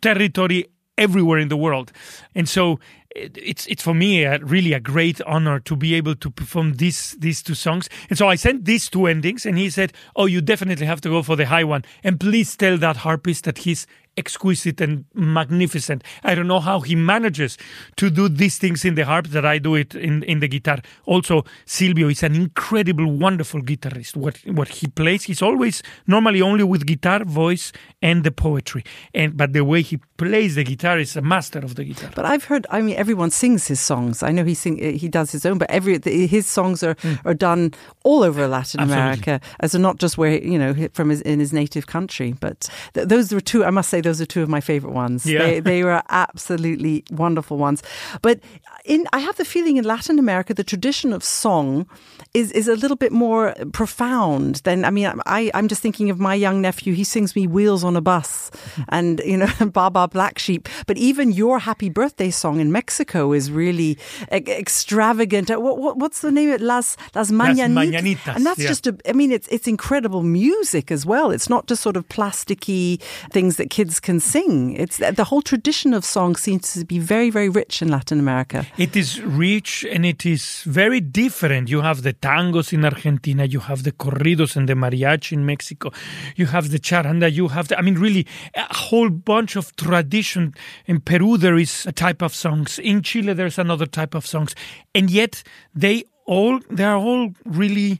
territory 0.00 0.66
everywhere 0.98 1.38
in 1.38 1.48
the 1.48 1.56
world. 1.56 1.92
And 2.34 2.48
so 2.48 2.78
it's 3.16 3.66
it's 3.66 3.82
for 3.82 3.94
me 3.94 4.22
a, 4.24 4.38
really 4.38 4.72
a 4.72 4.80
great 4.80 5.20
honor 5.22 5.58
to 5.60 5.74
be 5.74 5.94
able 5.94 6.14
to 6.14 6.30
perform 6.30 6.74
these 6.74 7.16
these 7.18 7.42
two 7.42 7.54
songs. 7.54 7.88
And 8.08 8.16
so 8.16 8.28
I 8.28 8.36
sent 8.36 8.64
these 8.64 8.88
two 8.88 9.06
endings, 9.06 9.44
and 9.44 9.58
he 9.58 9.70
said, 9.70 9.92
"Oh, 10.14 10.26
you 10.26 10.40
definitely 10.40 10.86
have 10.86 11.00
to 11.02 11.08
go 11.08 11.22
for 11.22 11.36
the 11.36 11.46
high 11.46 11.64
one, 11.64 11.84
and 12.04 12.20
please 12.20 12.56
tell 12.56 12.78
that 12.78 12.98
harpist 12.98 13.44
that 13.44 13.58
he's 13.58 13.86
exquisite 14.16 14.80
and 14.80 15.04
magnificent. 15.14 16.04
I 16.22 16.34
don't 16.34 16.48
know 16.48 16.60
how 16.60 16.80
he 16.80 16.94
manages 16.94 17.56
to 17.96 18.10
do 18.10 18.28
these 18.28 18.58
things 18.58 18.84
in 18.84 18.94
the 18.94 19.04
harp 19.04 19.28
that 19.28 19.44
I 19.44 19.58
do 19.58 19.74
it 19.74 19.94
in, 19.94 20.22
in 20.24 20.40
the 20.40 20.48
guitar. 20.48 20.78
Also, 21.06 21.44
Silvio 21.64 22.08
is 22.08 22.22
an 22.22 22.34
incredible, 22.34 23.06
wonderful 23.06 23.62
guitarist. 23.62 24.16
What 24.16 24.38
what 24.46 24.68
he 24.68 24.86
plays, 24.88 25.24
he's 25.24 25.42
always 25.42 25.82
normally 26.06 26.42
only 26.42 26.64
with 26.64 26.86
guitar, 26.86 27.24
voice, 27.24 27.72
and 28.02 28.24
the 28.24 28.30
poetry. 28.30 28.84
And 29.14 29.36
but 29.36 29.52
the 29.52 29.64
way 29.64 29.82
he 29.82 29.98
plays 30.16 30.54
the 30.54 30.64
guitar 30.64 30.98
is 30.98 31.16
a 31.16 31.22
master 31.22 31.60
of 31.60 31.74
the 31.74 31.84
guitar. 31.84 32.10
But 32.14 32.24
I've 32.24 32.44
heard, 32.44 32.66
I 32.70 32.82
mean, 32.82 32.96
everyone 32.96 33.30
sings 33.30 33.66
his 33.68 33.80
songs. 33.80 34.22
I 34.22 34.32
know 34.32 34.44
he 34.44 34.54
sing, 34.54 34.76
he 34.76 35.08
does 35.08 35.32
his 35.32 35.46
own, 35.46 35.58
but 35.58 35.70
every 35.70 36.00
his 36.04 36.46
songs 36.46 36.82
are 36.82 36.94
mm. 36.96 37.18
are 37.24 37.34
done 37.34 37.72
all 38.04 38.22
over 38.22 38.46
Latin 38.46 38.80
Absolutely. 38.80 39.02
America, 39.02 39.40
as 39.60 39.74
not 39.74 39.98
just 39.98 40.18
where 40.18 40.42
you 40.42 40.58
know 40.58 40.74
from 40.92 41.10
his 41.10 41.20
in 41.22 41.40
his 41.40 41.52
native 41.52 41.86
country. 41.86 42.34
But 42.38 42.68
th- 42.94 43.08
those 43.08 43.32
were 43.32 43.40
two. 43.40 43.64
I 43.64 43.70
must 43.70 43.90
say 43.90 43.99
those 44.00 44.20
are 44.20 44.26
two 44.26 44.42
of 44.42 44.48
my 44.48 44.60
favorite 44.60 44.92
ones. 44.92 45.26
Yeah. 45.26 45.38
They, 45.40 45.60
they 45.60 45.84
were 45.84 46.02
absolutely 46.08 47.04
wonderful 47.10 47.58
ones. 47.58 47.82
But 48.22 48.40
in, 48.84 49.06
I 49.12 49.18
have 49.18 49.36
the 49.36 49.44
feeling 49.44 49.76
in 49.76 49.84
Latin 49.84 50.18
America, 50.18 50.54
the 50.54 50.64
tradition 50.64 51.12
of 51.12 51.22
song 51.22 51.86
is, 52.34 52.52
is 52.52 52.68
a 52.68 52.76
little 52.76 52.96
bit 52.96 53.12
more 53.12 53.54
profound 53.72 54.56
than, 54.56 54.84
I 54.84 54.90
mean, 54.90 55.12
I, 55.26 55.50
I'm 55.54 55.68
just 55.68 55.82
thinking 55.82 56.10
of 56.10 56.18
my 56.18 56.34
young 56.34 56.60
nephew. 56.60 56.94
He 56.94 57.04
sings 57.04 57.34
me 57.34 57.46
Wheels 57.46 57.84
on 57.84 57.96
a 57.96 58.00
Bus 58.00 58.50
and, 58.88 59.20
you 59.24 59.36
know, 59.36 59.48
Baba 59.72 60.08
Black 60.08 60.38
Sheep. 60.38 60.68
But 60.86 60.96
even 60.96 61.32
your 61.32 61.58
happy 61.58 61.88
birthday 61.88 62.30
song 62.30 62.60
in 62.60 62.72
Mexico 62.72 63.32
is 63.32 63.50
really 63.50 63.98
extravagant. 64.30 65.50
Uh, 65.50 65.60
what, 65.60 65.78
what, 65.78 65.96
what's 65.96 66.20
the 66.20 66.30
name 66.30 66.50
of 66.50 66.56
it? 66.56 66.60
Las, 66.60 66.96
Las 67.14 67.30
Mañanitas. 67.30 67.74
Las 67.74 67.86
Mañanitas. 67.86 68.36
And 68.36 68.46
that's 68.46 68.60
yeah. 68.60 68.68
just, 68.68 68.86
a, 68.86 68.96
I 69.08 69.12
mean, 69.12 69.32
it's, 69.32 69.48
it's 69.48 69.66
incredible 69.66 70.22
music 70.22 70.90
as 70.90 71.04
well. 71.04 71.30
It's 71.30 71.48
not 71.48 71.66
just 71.66 71.82
sort 71.82 71.96
of 71.96 72.08
plasticky 72.08 73.00
things 73.30 73.56
that 73.56 73.70
kids 73.70 73.89
can 73.98 74.20
sing. 74.20 74.76
It's 74.76 74.98
the 74.98 75.24
whole 75.24 75.42
tradition 75.42 75.94
of 75.94 76.04
song 76.04 76.36
seems 76.36 76.74
to 76.74 76.84
be 76.84 76.98
very, 76.98 77.30
very 77.30 77.48
rich 77.48 77.82
in 77.82 77.88
Latin 77.88 78.20
America. 78.20 78.66
It 78.76 78.94
is 78.94 79.20
rich 79.22 79.84
and 79.90 80.04
it 80.06 80.24
is 80.24 80.62
very 80.64 81.00
different. 81.00 81.68
You 81.68 81.80
have 81.80 82.02
the 82.02 82.12
tangos 82.12 82.72
in 82.72 82.84
Argentina, 82.84 83.46
you 83.46 83.60
have 83.60 83.82
the 83.82 83.92
corridos 83.92 84.54
and 84.56 84.68
the 84.68 84.74
mariachi 84.74 85.32
in 85.32 85.46
Mexico, 85.46 85.90
you 86.36 86.46
have 86.46 86.70
the 86.70 86.78
charanda, 86.78 87.32
you 87.32 87.48
have 87.48 87.68
the, 87.68 87.78
I 87.78 87.82
mean, 87.82 87.94
really 87.94 88.26
a 88.54 88.74
whole 88.74 89.10
bunch 89.10 89.56
of 89.56 89.74
tradition. 89.76 90.54
In 90.86 91.00
Peru, 91.00 91.38
there 91.38 91.56
is 91.56 91.86
a 91.86 91.92
type 91.92 92.22
of 92.22 92.34
songs. 92.34 92.78
In 92.78 93.02
Chile, 93.02 93.32
there's 93.32 93.58
another 93.58 93.86
type 93.86 94.14
of 94.14 94.26
songs. 94.26 94.54
And 94.94 95.10
yet 95.10 95.42
they 95.74 96.04
all, 96.26 96.60
they 96.70 96.84
are 96.84 96.98
all 96.98 97.32
really 97.44 97.98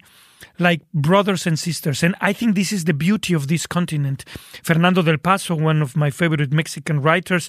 like 0.58 0.82
brothers 0.92 1.46
and 1.46 1.58
sisters. 1.58 2.02
And 2.02 2.14
I 2.20 2.32
think 2.32 2.54
this 2.54 2.72
is 2.72 2.84
the 2.84 2.94
beauty 2.94 3.34
of 3.34 3.48
this 3.48 3.66
continent. 3.66 4.24
Fernando 4.62 5.02
del 5.02 5.18
Paso, 5.18 5.54
one 5.54 5.82
of 5.82 5.96
my 5.96 6.10
favorite 6.10 6.52
Mexican 6.52 7.00
writers, 7.00 7.48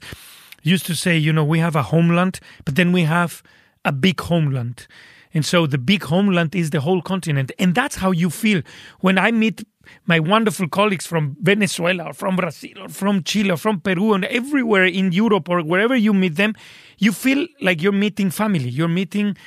used 0.63 0.85
to 0.85 0.95
say, 0.95 1.17
you 1.17 1.33
know, 1.33 1.43
we 1.43 1.59
have 1.59 1.75
a 1.75 1.83
homeland, 1.83 2.39
but 2.65 2.75
then 2.75 2.91
we 2.91 3.03
have 3.03 3.41
a 3.83 3.91
big 3.91 4.19
homeland. 4.19 4.87
And 5.33 5.45
so 5.45 5.65
the 5.65 5.77
big 5.77 6.03
homeland 6.03 6.55
is 6.55 6.71
the 6.71 6.81
whole 6.81 7.01
continent. 7.01 7.51
And 7.57 7.73
that's 7.73 7.95
how 7.95 8.11
you 8.11 8.29
feel 8.29 8.61
when 8.99 9.17
I 9.17 9.31
meet 9.31 9.63
my 10.05 10.19
wonderful 10.19 10.67
colleagues 10.67 11.07
from 11.07 11.35
Venezuela 11.41 12.05
or 12.05 12.13
from 12.13 12.35
Brazil 12.35 12.77
or 12.79 12.89
from 12.89 13.23
Chile 13.23 13.51
or 13.51 13.57
from 13.57 13.79
Peru 13.79 14.13
and 14.13 14.25
everywhere 14.25 14.85
in 14.85 15.11
Europe 15.11 15.49
or 15.49 15.61
wherever 15.61 15.95
you 15.95 16.13
meet 16.13 16.35
them, 16.35 16.53
you 16.97 17.11
feel 17.11 17.47
like 17.61 17.81
you're 17.81 17.91
meeting 17.91 18.29
family. 18.29 18.69
You're 18.69 18.87
meeting 18.87 19.37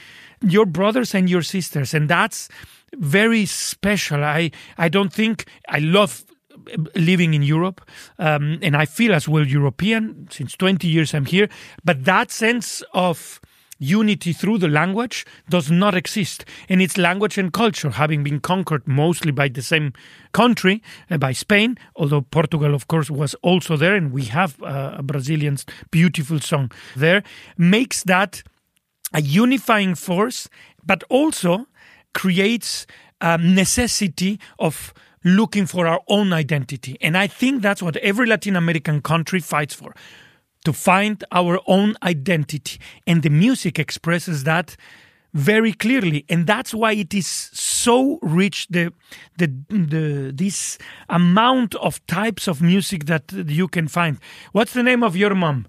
your 0.40 0.66
brothers 0.66 1.14
and 1.14 1.28
your 1.30 1.42
sisters. 1.42 1.94
And 1.94 2.08
that's 2.08 2.48
very 2.98 3.46
special. 3.46 4.24
I, 4.24 4.50
I 4.78 4.88
don't 4.88 5.12
think 5.12 5.46
I 5.68 5.78
love 5.78 6.24
living 6.94 7.34
in 7.34 7.42
Europe, 7.42 7.82
um, 8.18 8.58
and 8.62 8.76
I 8.76 8.86
feel 8.86 9.12
as 9.12 9.28
well 9.28 9.46
European 9.46 10.28
since 10.30 10.56
20 10.56 10.86
years 10.86 11.14
I'm 11.14 11.26
here. 11.26 11.48
But 11.84 12.04
that 12.04 12.30
sense 12.30 12.82
of 12.92 13.40
unity 13.78 14.32
through 14.32 14.58
the 14.58 14.68
language 14.68 15.26
does 15.48 15.70
not 15.70 15.94
exist. 15.94 16.44
And 16.68 16.80
it's 16.80 16.96
language 16.96 17.38
and 17.38 17.52
culture, 17.52 17.90
having 17.90 18.22
been 18.22 18.40
conquered 18.40 18.86
mostly 18.86 19.32
by 19.32 19.48
the 19.48 19.62
same 19.62 19.92
country, 20.32 20.82
uh, 21.10 21.18
by 21.18 21.32
Spain, 21.32 21.76
although 21.96 22.22
Portugal, 22.22 22.74
of 22.74 22.88
course, 22.88 23.10
was 23.10 23.34
also 23.42 23.76
there, 23.76 23.94
and 23.94 24.12
we 24.12 24.24
have 24.24 24.62
uh, 24.62 24.96
a 24.98 25.02
Brazilian's 25.02 25.64
beautiful 25.90 26.40
song 26.40 26.70
there, 26.96 27.22
makes 27.58 28.04
that 28.04 28.42
a 29.12 29.20
unifying 29.20 29.94
force, 29.94 30.48
but 30.84 31.04
also 31.08 31.66
creates 32.14 32.86
a 33.20 33.38
necessity 33.38 34.40
of 34.58 34.94
looking 35.24 35.66
for 35.66 35.86
our 35.86 36.00
own 36.08 36.32
identity. 36.32 36.96
And 37.00 37.16
I 37.16 37.26
think 37.26 37.62
that's 37.62 37.82
what 37.82 37.96
every 37.98 38.26
Latin 38.26 38.56
American 38.56 39.00
country 39.00 39.40
fights 39.40 39.74
for 39.74 39.94
to 40.64 40.72
find 40.72 41.22
our 41.32 41.60
own 41.66 41.94
identity. 42.02 42.78
And 43.06 43.22
the 43.22 43.30
music 43.30 43.78
expresses 43.78 44.44
that 44.44 44.76
very 45.34 45.72
clearly 45.72 46.24
and 46.28 46.46
that's 46.46 46.72
why 46.72 46.92
it 46.92 47.12
is 47.12 47.26
so 47.26 48.20
rich 48.22 48.68
the 48.70 48.92
the 49.36 49.52
the 49.68 50.32
this 50.32 50.78
amount 51.08 51.74
of 51.74 52.04
types 52.06 52.46
of 52.46 52.62
music 52.62 53.06
that 53.06 53.32
you 53.32 53.66
can 53.66 53.88
find 53.88 54.18
what's 54.52 54.72
the 54.74 54.82
name 54.82 55.02
of 55.02 55.16
your 55.16 55.34
mom 55.34 55.66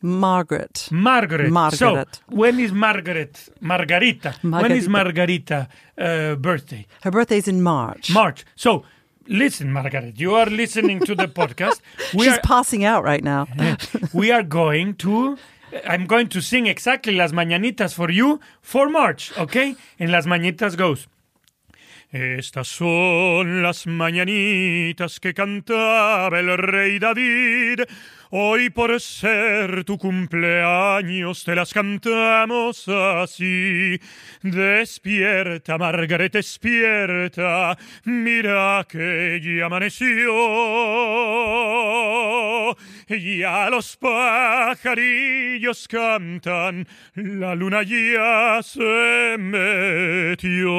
Margaret. 0.00 0.88
Margaret. 0.90 1.50
Margaret. 1.50 1.78
So, 1.78 2.04
when 2.28 2.60
is 2.60 2.72
Margaret? 2.72 3.48
Margarita. 3.60 4.34
Margarita. 4.42 4.68
When 4.68 4.78
is 4.78 4.88
Margarita 4.88 5.68
uh, 5.98 6.34
birthday? 6.36 6.86
Her 7.02 7.10
birthday 7.10 7.38
is 7.38 7.48
in 7.48 7.62
March. 7.62 8.10
March. 8.10 8.44
So, 8.54 8.84
listen, 9.26 9.72
Margaret, 9.72 10.18
you 10.18 10.34
are 10.34 10.46
listening 10.46 11.00
to 11.00 11.14
the 11.14 11.26
podcast. 11.40 11.80
We 12.14 12.24
She's 12.24 12.34
are, 12.34 12.40
passing 12.42 12.84
out 12.84 13.02
right 13.04 13.24
now. 13.24 13.46
we 14.12 14.30
are 14.30 14.42
going 14.42 14.94
to. 14.96 15.36
I'm 15.86 16.06
going 16.06 16.28
to 16.28 16.40
sing 16.40 16.66
exactly 16.66 17.14
Las 17.14 17.32
Mañanitas 17.32 17.92
for 17.92 18.10
you 18.10 18.40
for 18.62 18.88
March, 18.88 19.36
okay? 19.36 19.76
And 19.98 20.10
Las 20.10 20.26
Mañanitas 20.26 20.76
goes. 20.76 21.08
Estas 22.10 22.68
son 22.68 23.62
las 23.62 23.86
mañanitas 23.86 25.20
que 25.20 25.34
cantaba 25.34 26.38
el 26.38 26.56
rey 26.56 26.98
David 26.98 27.80
Hoy 28.30 28.68
por 28.68 29.00
ser 29.00 29.84
tu 29.84 29.96
cumpleaños 29.96 31.44
te 31.44 31.54
las 31.54 31.72
cantamos 31.72 32.86
así. 32.86 33.98
Despierta, 34.42 35.78
Margaret, 35.78 36.34
despierta. 36.34 37.78
Mira 38.04 38.86
que 38.86 39.40
ya 39.42 39.64
amaneció. 39.64 40.34
Ya 43.08 43.70
los 43.70 43.96
pajarillos 43.96 45.88
cantan, 45.88 46.86
la 47.14 47.54
luna 47.54 47.82
ya 47.82 48.60
se 48.62 49.36
metió. 49.38 50.77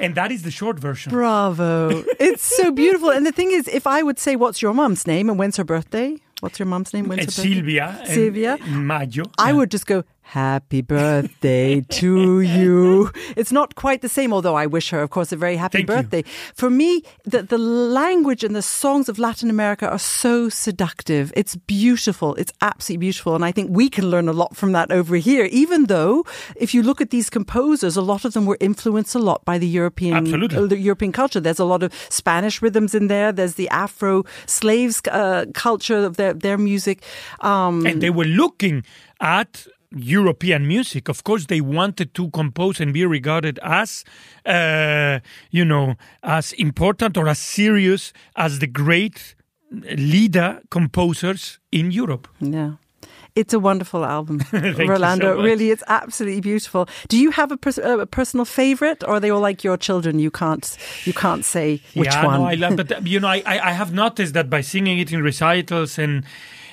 And 0.00 0.14
that 0.14 0.32
is 0.32 0.42
the 0.42 0.50
short 0.50 0.78
version. 0.78 1.10
Bravo. 1.10 2.04
it's 2.18 2.42
so 2.42 2.70
beautiful. 2.72 3.10
And 3.10 3.26
the 3.26 3.32
thing 3.32 3.50
is, 3.52 3.68
if 3.68 3.86
I 3.86 4.02
would 4.02 4.18
say, 4.18 4.36
What's 4.36 4.62
your 4.62 4.74
mom's 4.74 5.06
name 5.06 5.28
and 5.28 5.38
when's 5.38 5.56
her 5.56 5.64
birthday? 5.64 6.16
What's 6.40 6.58
your 6.58 6.66
mom's 6.66 6.94
name? 6.94 7.06
When's 7.06 7.20
her 7.20 7.26
birthday? 7.26 7.54
Silvia. 7.54 8.02
Silvia. 8.06 8.58
Mayo. 8.68 9.24
I 9.38 9.52
would 9.52 9.70
just 9.70 9.86
go, 9.86 10.04
Happy 10.30 10.80
birthday 10.80 11.80
to 11.88 12.40
you. 12.40 13.10
It's 13.36 13.50
not 13.50 13.74
quite 13.74 14.00
the 14.00 14.08
same, 14.08 14.32
although 14.32 14.54
I 14.54 14.66
wish 14.66 14.90
her, 14.90 15.02
of 15.02 15.10
course, 15.10 15.32
a 15.32 15.36
very 15.36 15.56
happy 15.56 15.78
Thank 15.78 15.88
birthday. 15.88 16.18
You. 16.18 16.52
For 16.54 16.70
me, 16.70 17.02
the, 17.24 17.42
the 17.42 17.58
language 17.58 18.44
and 18.44 18.54
the 18.54 18.62
songs 18.62 19.08
of 19.08 19.18
Latin 19.18 19.50
America 19.50 19.90
are 19.90 19.98
so 19.98 20.48
seductive. 20.48 21.32
It's 21.34 21.56
beautiful. 21.56 22.36
It's 22.36 22.52
absolutely 22.60 23.00
beautiful. 23.06 23.34
And 23.34 23.44
I 23.44 23.50
think 23.50 23.70
we 23.74 23.88
can 23.88 24.08
learn 24.08 24.28
a 24.28 24.32
lot 24.32 24.54
from 24.54 24.70
that 24.70 24.92
over 24.92 25.16
here, 25.16 25.46
even 25.46 25.86
though 25.86 26.24
if 26.54 26.74
you 26.74 26.84
look 26.84 27.00
at 27.00 27.10
these 27.10 27.28
composers, 27.28 27.96
a 27.96 28.02
lot 28.02 28.24
of 28.24 28.32
them 28.32 28.46
were 28.46 28.58
influenced 28.60 29.16
a 29.16 29.18
lot 29.18 29.44
by 29.44 29.58
the 29.58 29.66
European, 29.66 30.16
Absolutely. 30.16 30.68
the 30.68 30.78
European 30.78 31.10
culture. 31.10 31.40
There's 31.40 31.58
a 31.58 31.64
lot 31.64 31.82
of 31.82 31.92
Spanish 32.08 32.62
rhythms 32.62 32.94
in 32.94 33.08
there. 33.08 33.32
There's 33.32 33.54
the 33.54 33.68
Afro 33.70 34.22
slaves 34.46 35.02
uh, 35.10 35.46
culture 35.54 36.06
of 36.06 36.18
their, 36.18 36.34
their 36.34 36.56
music. 36.56 37.02
Um, 37.40 37.84
and 37.84 38.00
they 38.00 38.10
were 38.10 38.26
looking 38.26 38.84
at 39.20 39.66
European 39.92 40.66
music. 40.66 41.08
Of 41.08 41.24
course, 41.24 41.46
they 41.46 41.60
wanted 41.60 42.14
to 42.14 42.30
compose 42.30 42.80
and 42.80 42.92
be 42.92 43.04
regarded 43.04 43.58
as, 43.62 44.04
uh, 44.46 45.20
you 45.50 45.64
know, 45.64 45.94
as 46.22 46.52
important 46.52 47.16
or 47.16 47.28
as 47.28 47.38
serious 47.38 48.12
as 48.36 48.58
the 48.60 48.66
great 48.66 49.34
leader 49.70 50.60
composers 50.70 51.58
in 51.72 51.90
Europe. 51.90 52.28
Yeah. 52.40 52.72
It's 53.36 53.54
a 53.54 53.60
wonderful 53.60 54.04
album, 54.04 54.42
Rolando. 54.52 55.36
so 55.36 55.42
really, 55.42 55.70
it's 55.70 55.84
absolutely 55.86 56.40
beautiful. 56.40 56.88
Do 57.08 57.16
you 57.16 57.30
have 57.30 57.52
a, 57.52 57.56
pers- 57.56 57.78
a, 57.78 58.04
personal 58.04 58.44
favorite, 58.44 59.04
or 59.04 59.14
are 59.14 59.20
they 59.20 59.30
all 59.30 59.40
like 59.40 59.62
your 59.62 59.76
children? 59.76 60.18
You 60.18 60.32
can't 60.32 60.76
you 61.04 61.12
can't 61.12 61.44
say 61.44 61.80
which 61.94 62.06
yeah, 62.06 62.26
one. 62.26 62.40
No, 62.40 62.46
I 62.46 62.54
love, 62.54 62.76
but 62.76 63.06
you 63.06 63.20
know, 63.20 63.28
I, 63.28 63.42
I 63.46 63.70
have 63.70 63.92
noticed 63.94 64.34
that 64.34 64.50
by 64.50 64.62
singing 64.62 64.98
it 64.98 65.12
in 65.12 65.22
recitals 65.22 65.98
and. 65.98 66.24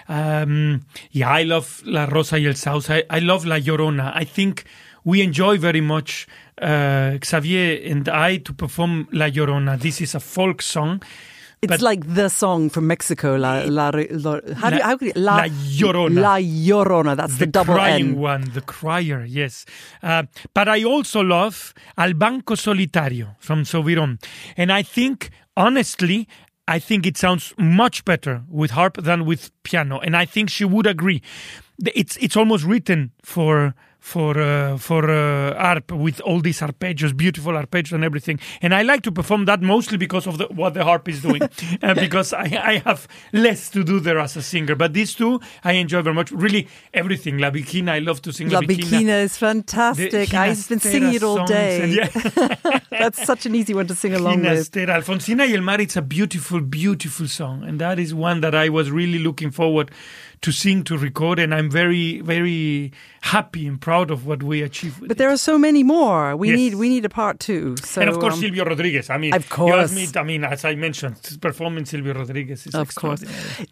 Um, 0.09 0.81
yeah, 1.11 1.29
I 1.29 1.43
love 1.43 1.81
La 1.85 2.05
Rosa 2.05 2.37
y 2.37 2.45
el 2.45 2.55
Sauce. 2.55 2.89
I, 2.89 3.03
I 3.09 3.19
love 3.19 3.45
La 3.45 3.57
Llorona. 3.57 4.11
I 4.15 4.25
think 4.25 4.65
we 5.03 5.21
enjoy 5.21 5.57
very 5.57 5.81
much 5.81 6.27
uh, 6.61 7.17
Xavier 7.23 7.81
and 7.91 8.07
I 8.09 8.37
to 8.37 8.53
perform 8.53 9.07
La 9.11 9.27
Llorona. 9.27 9.79
This 9.79 10.01
is 10.01 10.15
a 10.15 10.19
folk 10.19 10.61
song. 10.61 11.01
It's 11.59 11.81
like 11.81 12.13
the 12.13 12.29
song 12.29 12.69
from 12.69 12.85
Mexico, 12.85 13.35
La, 13.35 13.63
la, 13.65 13.89
la 14.11 14.39
how 14.57 14.69
do 14.69 14.75
you, 14.75 14.83
how 14.83 14.97
you, 15.01 15.11
La 15.15 15.47
Llorona. 15.47 16.21
La 16.21 16.37
Llorona, 16.37 17.15
that's 17.15 17.33
the, 17.37 17.45
the 17.45 17.51
double 17.51 17.73
crying 17.73 18.09
N. 18.09 18.17
one, 18.17 18.41
the 18.53 18.61
crier, 18.61 19.25
yes. 19.25 19.65
Uh, 20.03 20.23
but 20.53 20.69
I 20.69 20.83
also 20.83 21.21
love 21.21 21.73
Al 21.97 22.13
Banco 22.13 22.53
Solitario 22.53 23.35
from 23.39 23.63
Soviron. 23.63 24.19
And 24.55 24.71
I 24.71 24.83
think, 24.83 25.31
honestly, 25.55 26.27
I 26.67 26.79
think 26.79 27.05
it 27.05 27.17
sounds 27.17 27.53
much 27.57 28.03
better 28.03 28.43
with 28.49 28.71
harp 28.71 28.97
than 28.97 29.25
with 29.25 29.51
piano. 29.63 29.99
And 29.99 30.15
I 30.15 30.25
think 30.25 30.49
she 30.49 30.65
would 30.65 30.85
agree. 30.85 31.21
It's, 31.85 32.17
it's 32.17 32.35
almost 32.35 32.65
written 32.65 33.11
for 33.23 33.73
for 33.99 34.39
uh, 34.39 34.77
for 34.77 35.09
uh, 35.09 35.55
harp 35.57 35.91
with 35.91 36.21
all 36.21 36.41
these 36.41 36.59
arpeggios, 36.59 37.15
beautiful 37.15 37.53
arpeggios 37.53 37.93
and 37.93 38.03
everything. 38.03 38.39
And 38.61 38.73
I 38.73 38.81
like 38.83 39.01
to 39.03 39.11
perform 39.11 39.45
that 39.45 39.61
mostly 39.61 39.97
because 39.97 40.27
of 40.27 40.37
the, 40.37 40.45
what 40.45 40.73
the 40.73 40.83
harp 40.83 41.09
is 41.09 41.21
doing, 41.21 41.41
uh, 41.81 41.93
because 41.93 42.33
I, 42.33 42.43
I 42.43 42.81
have 42.85 43.07
less 43.33 43.69
to 43.71 43.83
do 43.83 43.99
there 43.99 44.19
as 44.19 44.37
a 44.37 44.41
singer. 44.41 44.75
But 44.75 44.93
these 44.93 45.13
two 45.15 45.39
I 45.63 45.73
enjoy 45.73 46.01
very 46.01 46.15
much. 46.15 46.31
Really, 46.31 46.67
everything. 46.93 47.37
La 47.37 47.49
Bikina, 47.49 47.89
I 47.89 47.99
love 47.99 48.21
to 48.23 48.31
sing 48.31 48.49
La 48.49 48.59
La 48.59 48.65
Bikina 48.67 49.23
is 49.23 49.37
fantastic. 49.37 50.33
I've 50.33 50.67
been 50.69 50.79
singing 50.79 51.13
it 51.13 51.23
all 51.23 51.45
day. 51.45 51.81
And, 51.81 51.93
yeah. 51.93 52.79
That's 52.89 53.25
such 53.25 53.45
an 53.45 53.55
easy 53.55 53.73
one 53.73 53.87
to 53.87 53.95
sing 53.95 54.13
along 54.13 54.41
with. 54.41 54.71
Alfonsina 54.71 55.45
y 55.47 55.53
el 55.53 55.61
Mar, 55.61 55.81
it's 55.81 55.95
a 55.95 56.01
beautiful, 56.01 56.61
beautiful 56.61 57.27
song. 57.27 57.63
And 57.63 57.79
that 57.79 57.99
is 57.99 58.13
one 58.13 58.41
that 58.41 58.55
I 58.55 58.69
was 58.69 58.91
really 58.91 59.19
looking 59.19 59.51
forward 59.51 59.91
to 60.41 60.51
sing, 60.51 60.83
to 60.85 60.97
record. 60.97 61.39
And 61.39 61.53
I'm 61.53 61.69
very, 61.69 62.21
very 62.21 62.91
happy 63.21 63.67
and 63.67 63.79
proud 63.79 63.96
of 64.11 64.25
what 64.25 64.43
we 64.43 64.61
achieved. 64.61 65.07
But 65.07 65.17
there 65.17 65.29
are 65.29 65.37
so 65.37 65.57
many 65.57 65.83
more. 65.83 66.35
We 66.35 66.47
Yes. 66.49 66.57
need 66.57 66.73
we 66.75 66.89
need 66.89 67.05
a 67.05 67.09
part 67.09 67.39
two. 67.39 67.75
So 67.83 68.01
and 68.01 68.09
of 68.09 68.19
course, 68.19 68.35
um, 68.35 68.41
Silvio 68.41 68.63
Rodriguez. 68.65 69.09
I 69.09 69.17
mean, 69.17 69.33
of 69.33 69.49
course. 69.49 69.93
me, 69.93 70.07
I 70.15 70.23
mean, 70.23 70.43
as 70.43 70.63
I 70.65 70.75
mentioned, 70.75 71.15
performing 71.41 71.85
Silvio 71.85 72.13
Rodriguez 72.13 72.65
is 72.67 72.75
Of 72.75 72.95
course. 72.95 73.23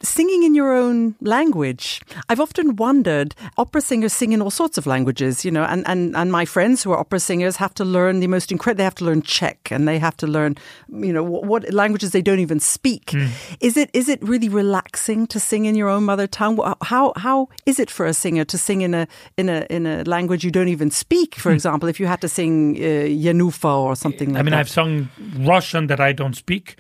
Singing 0.04 0.44
in 0.44 0.56
your 0.56 0.72
own 0.74 1.16
language. 1.22 2.02
I've 2.30 2.40
often 2.40 2.76
wondered, 2.76 3.36
opera 3.58 3.82
singers 3.82 4.14
sing 4.14 4.34
in 4.34 4.42
all 4.42 4.52
sorts 4.52 4.78
of 4.78 4.86
languages, 4.86 5.46
you 5.46 5.52
know, 5.52 5.64
and, 5.64 5.88
and, 5.88 6.16
and 6.16 6.32
my 6.32 6.46
friends 6.46 6.84
who 6.84 6.92
are 6.92 7.00
opera 7.00 7.20
singers 7.20 7.56
have 7.58 7.74
to 7.76 7.86
learn 7.86 8.20
the 8.20 8.28
most 8.28 8.52
incredible, 8.52 8.78
they 8.78 8.84
have 8.84 8.96
to 8.96 9.06
learn 9.06 9.22
Czech 9.22 9.72
and 9.72 9.88
they 9.88 10.00
have 10.00 10.16
to 10.18 10.28
learn, 10.28 10.56
you 10.90 11.14
know, 11.14 11.24
what, 11.24 11.46
what 11.46 11.74
languages 11.74 12.12
they 12.12 12.22
don't 12.22 12.40
even 12.40 12.60
speak. 12.60 13.12
Hmm. 13.12 13.28
Is 13.60 13.78
it 13.78 13.90
is 13.94 14.10
it 14.10 14.22
really 14.22 14.50
relaxing 14.50 15.28
to 15.28 15.40
sing 15.40 15.66
in 15.66 15.76
your 15.76 15.90
own 15.90 16.04
mother 16.04 16.28
tongue? 16.28 16.58
How 16.82 17.14
how 17.16 17.48
is 17.66 17.80
it 17.80 17.90
for 17.90 18.06
a 18.06 18.14
singer 18.14 18.46
to 18.46 18.58
sing 18.58 18.82
in 18.82 18.94
a 18.94 19.08
in 19.38 19.50
a 19.50 19.66
in 19.70 19.86
a 19.86 20.04
language 20.08 20.44
you 20.44 20.52
don't 20.52 20.68
even 20.68 20.92
speak? 20.92 21.36
For 21.36 21.52
example, 21.52 21.90
if 21.90 22.00
you 22.00 22.08
had 22.08 22.22
to 22.22 22.30
sing 22.30 22.76
uh, 22.78 22.80
Jenufa 22.80 23.78
or 23.78 23.96
something 23.96 24.30
like 24.30 24.36
that. 24.36 24.40
I 24.40 24.44
mean, 24.44 24.52
that. 24.52 24.60
I've 24.60 24.70
sung 24.70 25.10
Russian 25.40 25.88
that 25.88 26.00
I 26.00 26.14
don't 26.14 26.36
speak. 26.36 26.78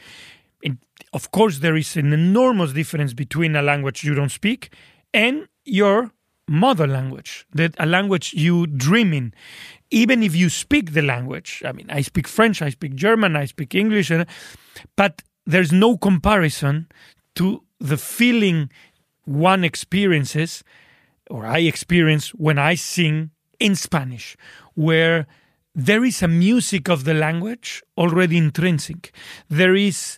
In, 0.61 0.79
of 1.13 1.31
course, 1.31 1.59
there 1.59 1.75
is 1.75 1.95
an 1.95 2.13
enormous 2.13 2.73
difference 2.73 3.13
between 3.13 3.55
a 3.55 3.61
language 3.61 4.03
you 4.03 4.15
don't 4.15 4.31
speak 4.31 4.73
and 5.13 5.47
your 5.63 6.11
mother 6.47 6.87
language, 6.87 7.45
that 7.53 7.75
a 7.79 7.85
language 7.85 8.33
you 8.33 8.67
dream 8.67 9.13
in. 9.13 9.33
Even 9.89 10.21
if 10.21 10.35
you 10.35 10.49
speak 10.49 10.93
the 10.93 11.01
language, 11.01 11.63
I 11.65 11.71
mean, 11.71 11.87
I 11.89 12.01
speak 12.01 12.27
French, 12.27 12.61
I 12.61 12.69
speak 12.69 12.95
German, 12.95 13.35
I 13.35 13.45
speak 13.45 13.73
English, 13.73 14.11
and, 14.11 14.25
but 14.95 15.23
there's 15.45 15.71
no 15.71 15.97
comparison 15.97 16.87
to 17.35 17.63
the 17.79 17.97
feeling 17.97 18.69
one 19.25 19.63
experiences 19.63 20.63
or 21.29 21.45
I 21.45 21.59
experience 21.59 22.29
when 22.29 22.57
I 22.57 22.75
sing 22.75 23.31
in 23.59 23.75
Spanish, 23.75 24.35
where 24.73 25.27
there 25.73 26.05
is 26.05 26.21
a 26.23 26.27
music 26.27 26.89
of 26.89 27.03
the 27.03 27.13
language 27.13 27.83
already 27.97 28.37
intrinsic. 28.37 29.13
There 29.49 29.75
is, 29.75 30.17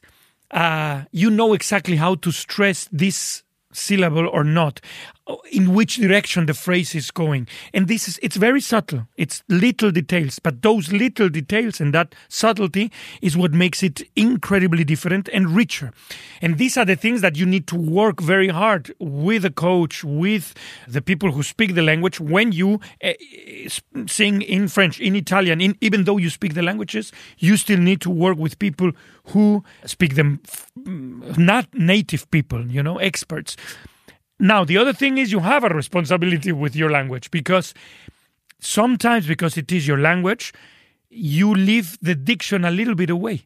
uh, 0.51 1.03
you 1.11 1.29
know 1.29 1.53
exactly 1.53 1.95
how 1.95 2.15
to 2.15 2.31
stress 2.31 2.87
this 2.91 3.43
syllable 3.73 4.27
or 4.27 4.43
not, 4.43 4.81
in 5.51 5.73
which 5.73 5.97
direction 5.97 6.45
the 6.45 6.53
phrase 6.53 6.95
is 6.95 7.11
going. 7.11 7.47
And 7.73 7.87
this 7.87 8.07
is, 8.07 8.19
it's 8.21 8.35
very 8.35 8.61
subtle. 8.61 9.07
It's 9.15 9.43
little 9.49 9.91
details, 9.91 10.39
but 10.39 10.61
those 10.61 10.91
little 10.91 11.29
details 11.29 11.81
and 11.81 11.93
that 11.93 12.15
subtlety 12.29 12.91
is 13.21 13.35
what 13.35 13.53
makes 13.53 13.83
it 13.83 14.01
incredibly 14.15 14.83
different 14.83 15.29
and 15.29 15.49
richer. 15.49 15.91
And 16.41 16.57
these 16.57 16.77
are 16.77 16.85
the 16.85 16.95
things 16.95 17.21
that 17.21 17.35
you 17.35 17.45
need 17.45 17.67
to 17.67 17.75
work 17.75 18.21
very 18.21 18.49
hard 18.49 18.93
with 18.99 19.45
a 19.45 19.51
coach, 19.51 20.03
with 20.03 20.53
the 20.87 21.01
people 21.01 21.31
who 21.31 21.43
speak 21.43 21.75
the 21.75 21.81
language 21.81 22.19
when 22.19 22.51
you 22.51 22.79
uh, 23.03 23.13
sing 24.07 24.41
in 24.41 24.67
French, 24.67 24.99
in 24.99 25.15
Italian, 25.15 25.61
in, 25.61 25.75
even 25.81 26.05
though 26.05 26.17
you 26.17 26.29
speak 26.29 26.53
the 26.53 26.61
languages, 26.63 27.11
you 27.37 27.57
still 27.57 27.79
need 27.79 28.01
to 28.01 28.09
work 28.09 28.37
with 28.37 28.59
people 28.59 28.91
who 29.25 29.63
speak 29.85 30.15
them, 30.15 30.39
not 30.85 31.67
native 31.73 32.29
people, 32.31 32.65
you 32.67 32.81
know, 32.81 32.97
experts. 32.97 33.57
Now, 34.39 34.63
the 34.63 34.77
other 34.77 34.93
thing 34.93 35.17
is 35.17 35.31
you 35.31 35.39
have 35.39 35.63
a 35.63 35.69
responsibility 35.69 36.51
with 36.51 36.75
your 36.75 36.91
language 36.91 37.31
because 37.31 37.73
sometimes, 38.59 39.27
because 39.27 39.57
it 39.57 39.71
is 39.71 39.87
your 39.87 39.97
language, 39.97 40.53
you 41.09 41.53
leave 41.53 41.97
the 42.01 42.15
diction 42.15 42.63
a 42.63 42.71
little 42.71 42.95
bit 42.95 43.09
away. 43.09 43.45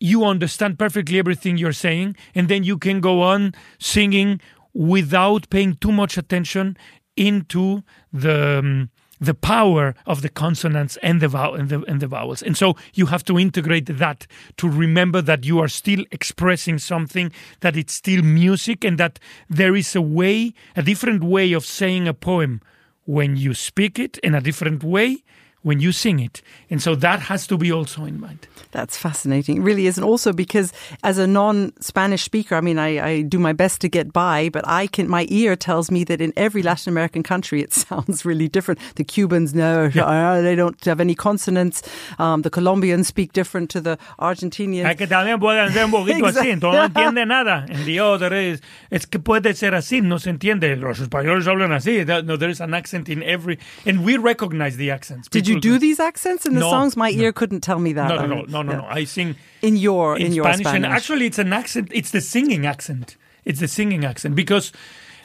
You 0.00 0.24
understand 0.24 0.78
perfectly 0.78 1.18
everything 1.18 1.56
you're 1.56 1.72
saying, 1.72 2.16
and 2.34 2.48
then 2.48 2.64
you 2.64 2.78
can 2.78 3.00
go 3.00 3.22
on 3.22 3.54
singing 3.78 4.40
without 4.74 5.48
paying 5.50 5.74
too 5.76 5.92
much 5.92 6.18
attention 6.18 6.76
into 7.16 7.82
the. 8.12 8.58
um, 8.58 8.90
the 9.20 9.34
power 9.34 9.94
of 10.06 10.22
the 10.22 10.28
consonants 10.28 10.96
and 11.02 11.20
the, 11.20 11.28
vowel, 11.28 11.54
and, 11.54 11.68
the, 11.68 11.82
and 11.84 12.00
the 12.00 12.06
vowels. 12.06 12.42
And 12.42 12.56
so 12.56 12.76
you 12.94 13.06
have 13.06 13.24
to 13.24 13.38
integrate 13.38 13.86
that 13.86 14.26
to 14.58 14.68
remember 14.68 15.22
that 15.22 15.44
you 15.44 15.58
are 15.60 15.68
still 15.68 16.04
expressing 16.10 16.78
something, 16.78 17.32
that 17.60 17.76
it's 17.76 17.94
still 17.94 18.22
music, 18.22 18.84
and 18.84 18.98
that 18.98 19.18
there 19.48 19.74
is 19.74 19.94
a 19.96 20.02
way, 20.02 20.52
a 20.74 20.82
different 20.82 21.22
way 21.22 21.52
of 21.52 21.64
saying 21.64 22.08
a 22.08 22.14
poem 22.14 22.60
when 23.04 23.36
you 23.36 23.54
speak 23.54 23.98
it, 23.98 24.18
and 24.24 24.34
a 24.34 24.40
different 24.40 24.82
way 24.82 25.22
when 25.66 25.80
you 25.80 25.90
sing 25.90 26.20
it. 26.20 26.42
And 26.70 26.80
so 26.80 26.94
that 26.94 27.18
has 27.28 27.46
to 27.48 27.56
be 27.58 27.72
also 27.72 28.04
in 28.04 28.20
mind. 28.20 28.46
That's 28.70 28.96
fascinating. 28.96 29.56
It 29.56 29.62
really 29.62 29.86
is. 29.86 29.98
And 29.98 30.04
also 30.04 30.32
because 30.32 30.72
as 31.02 31.18
a 31.18 31.26
non-Spanish 31.26 32.22
speaker, 32.22 32.54
I 32.54 32.60
mean, 32.60 32.78
I, 32.78 32.90
I 33.10 33.22
do 33.22 33.38
my 33.38 33.52
best 33.52 33.80
to 33.80 33.88
get 33.88 34.12
by, 34.12 34.48
but 34.52 34.62
I 34.68 34.86
can, 34.86 35.08
my 35.08 35.26
ear 35.28 35.56
tells 35.56 35.90
me 35.90 36.04
that 36.04 36.20
in 36.20 36.32
every 36.36 36.62
Latin 36.62 36.90
American 36.92 37.22
country, 37.24 37.62
it 37.62 37.72
sounds 37.86 38.24
really 38.24 38.48
different. 38.48 38.78
The 38.94 39.02
Cubans, 39.04 39.54
no, 39.54 39.86
uh, 39.96 40.40
they 40.40 40.54
don't 40.54 40.82
have 40.84 41.00
any 41.00 41.14
consonants. 41.16 41.82
Um, 42.18 42.42
the 42.42 42.50
Colombians 42.50 43.08
speak 43.08 43.32
different 43.32 43.68
to 43.70 43.80
the 43.80 43.98
Argentinians. 44.20 44.86
Hay 44.86 44.94
que 44.94 45.06
también 45.08 45.40
pueden 45.40 45.72
ser 45.72 45.84
un 45.84 45.90
poquito 45.90 46.26
así, 46.32 46.50
entonces 46.50 46.80
no 46.80 46.84
entiende 46.86 47.26
nada. 47.26 47.66
And 47.68 47.84
the 47.84 47.98
other 47.98 48.32
is, 48.32 48.60
es 48.90 49.06
que 49.06 49.18
puede 49.18 49.54
ser 49.56 49.74
así, 49.74 50.00
no 50.00 50.18
se 50.18 50.30
entiende. 50.30 50.76
Los 50.76 51.00
españoles 51.00 51.46
hablan 51.48 51.72
así. 51.72 52.04
That- 52.06 52.24
No, 52.24 52.36
there 52.36 52.50
is 52.50 52.60
an 52.60 52.74
accent 52.74 53.08
in 53.08 53.22
every, 53.22 53.58
and 53.84 54.04
we 54.04 54.16
recognize 54.16 54.76
the 54.76 54.90
accents. 54.90 55.28
Did 55.28 55.46
you 55.48 55.55
People 55.56 55.72
do 55.72 55.78
these 55.78 56.00
accents 56.00 56.46
in 56.46 56.54
the 56.54 56.60
No, 56.60 56.70
songs? 56.70 56.96
My 56.96 57.10
no. 57.10 57.22
ear 57.22 57.32
couldn't 57.32 57.60
tell 57.62 57.78
me 57.78 57.92
that. 57.94 58.08
No, 58.08 58.16
no, 58.16 58.26
no, 58.26 58.42
no, 58.42 58.62
no, 58.62 58.72
yeah. 58.72 58.78
no. 58.78 58.86
I 58.88 59.04
sing 59.04 59.36
In 59.62 59.76
your 59.76 60.16
in, 60.16 60.26
in 60.26 60.32
your 60.32 60.44
Spanish, 60.44 60.66
Spanish. 60.66 60.84
and 60.84 60.86
actually, 60.86 61.26
it's 61.26 61.38
an 61.38 61.52
accent. 61.52 61.90
It's 61.92 62.10
the 62.10 62.20
singing 62.20 62.66
accent. 62.66 63.16
It's 63.44 63.60
the 63.60 63.68
singing 63.68 64.04
accent 64.04 64.34
because 64.34 64.72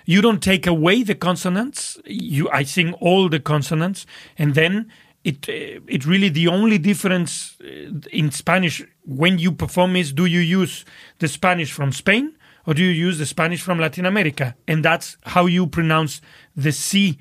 you 0.05 0.21
don't 0.21 0.41
take 0.41 0.65
away 0.67 1.03
the 1.03 1.15
consonants. 1.15 1.99
You, 2.05 2.49
I 2.49 2.63
sing 2.63 2.93
all 2.93 3.29
the 3.29 3.39
consonants, 3.39 4.05
and 4.37 4.53
then 4.55 4.91
it 5.23 5.47
uh, 5.49 5.79
it 5.87 6.05
really 6.05 6.29
the 6.29 6.47
only 6.47 6.77
difference 6.77 7.57
uh, 7.61 7.91
in 8.11 8.31
Spanish 8.31 8.83
when 9.05 9.37
you 9.39 9.51
perform 9.51 9.95
is 9.95 10.13
do 10.13 10.25
you 10.25 10.39
use 10.39 10.85
the 11.19 11.27
Spanish 11.27 11.71
from 11.71 11.91
Spain 11.91 12.33
or 12.67 12.73
do 12.75 12.83
you 12.83 12.91
use 12.91 13.17
the 13.17 13.25
Spanish 13.25 13.61
from 13.61 13.79
Latin 13.79 14.05
America, 14.05 14.55
and 14.67 14.85
that's 14.85 15.17
how 15.23 15.45
you 15.47 15.65
pronounce 15.67 16.21
the 16.55 16.71
C 16.71 17.17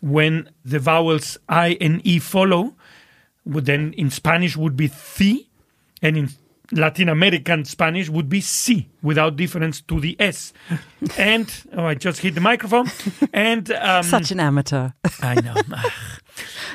when 0.00 0.50
the 0.64 0.78
vowels 0.78 1.38
I 1.48 1.76
and 1.80 2.04
E 2.06 2.18
follow. 2.18 2.74
Would 3.44 3.64
then 3.64 3.94
in 3.94 4.10
Spanish 4.10 4.58
would 4.58 4.76
be 4.76 4.88
thi, 4.88 5.48
and 6.02 6.18
in 6.18 6.28
Latin 6.72 7.08
American 7.08 7.64
Spanish 7.64 8.10
would 8.10 8.28
be 8.28 8.42
C 8.42 8.88
without 9.02 9.36
difference 9.36 9.80
to 9.82 10.00
the 10.00 10.16
s. 10.20 10.52
And 11.16 11.50
oh, 11.72 11.84
I 11.84 11.94
just 11.94 12.20
hit 12.20 12.34
the 12.34 12.42
microphone. 12.42 12.90
And 13.32 13.70
um, 13.70 14.02
Such 14.02 14.30
an 14.32 14.40
amateur. 14.40 14.90
I 15.22 15.40
know. 15.40 15.54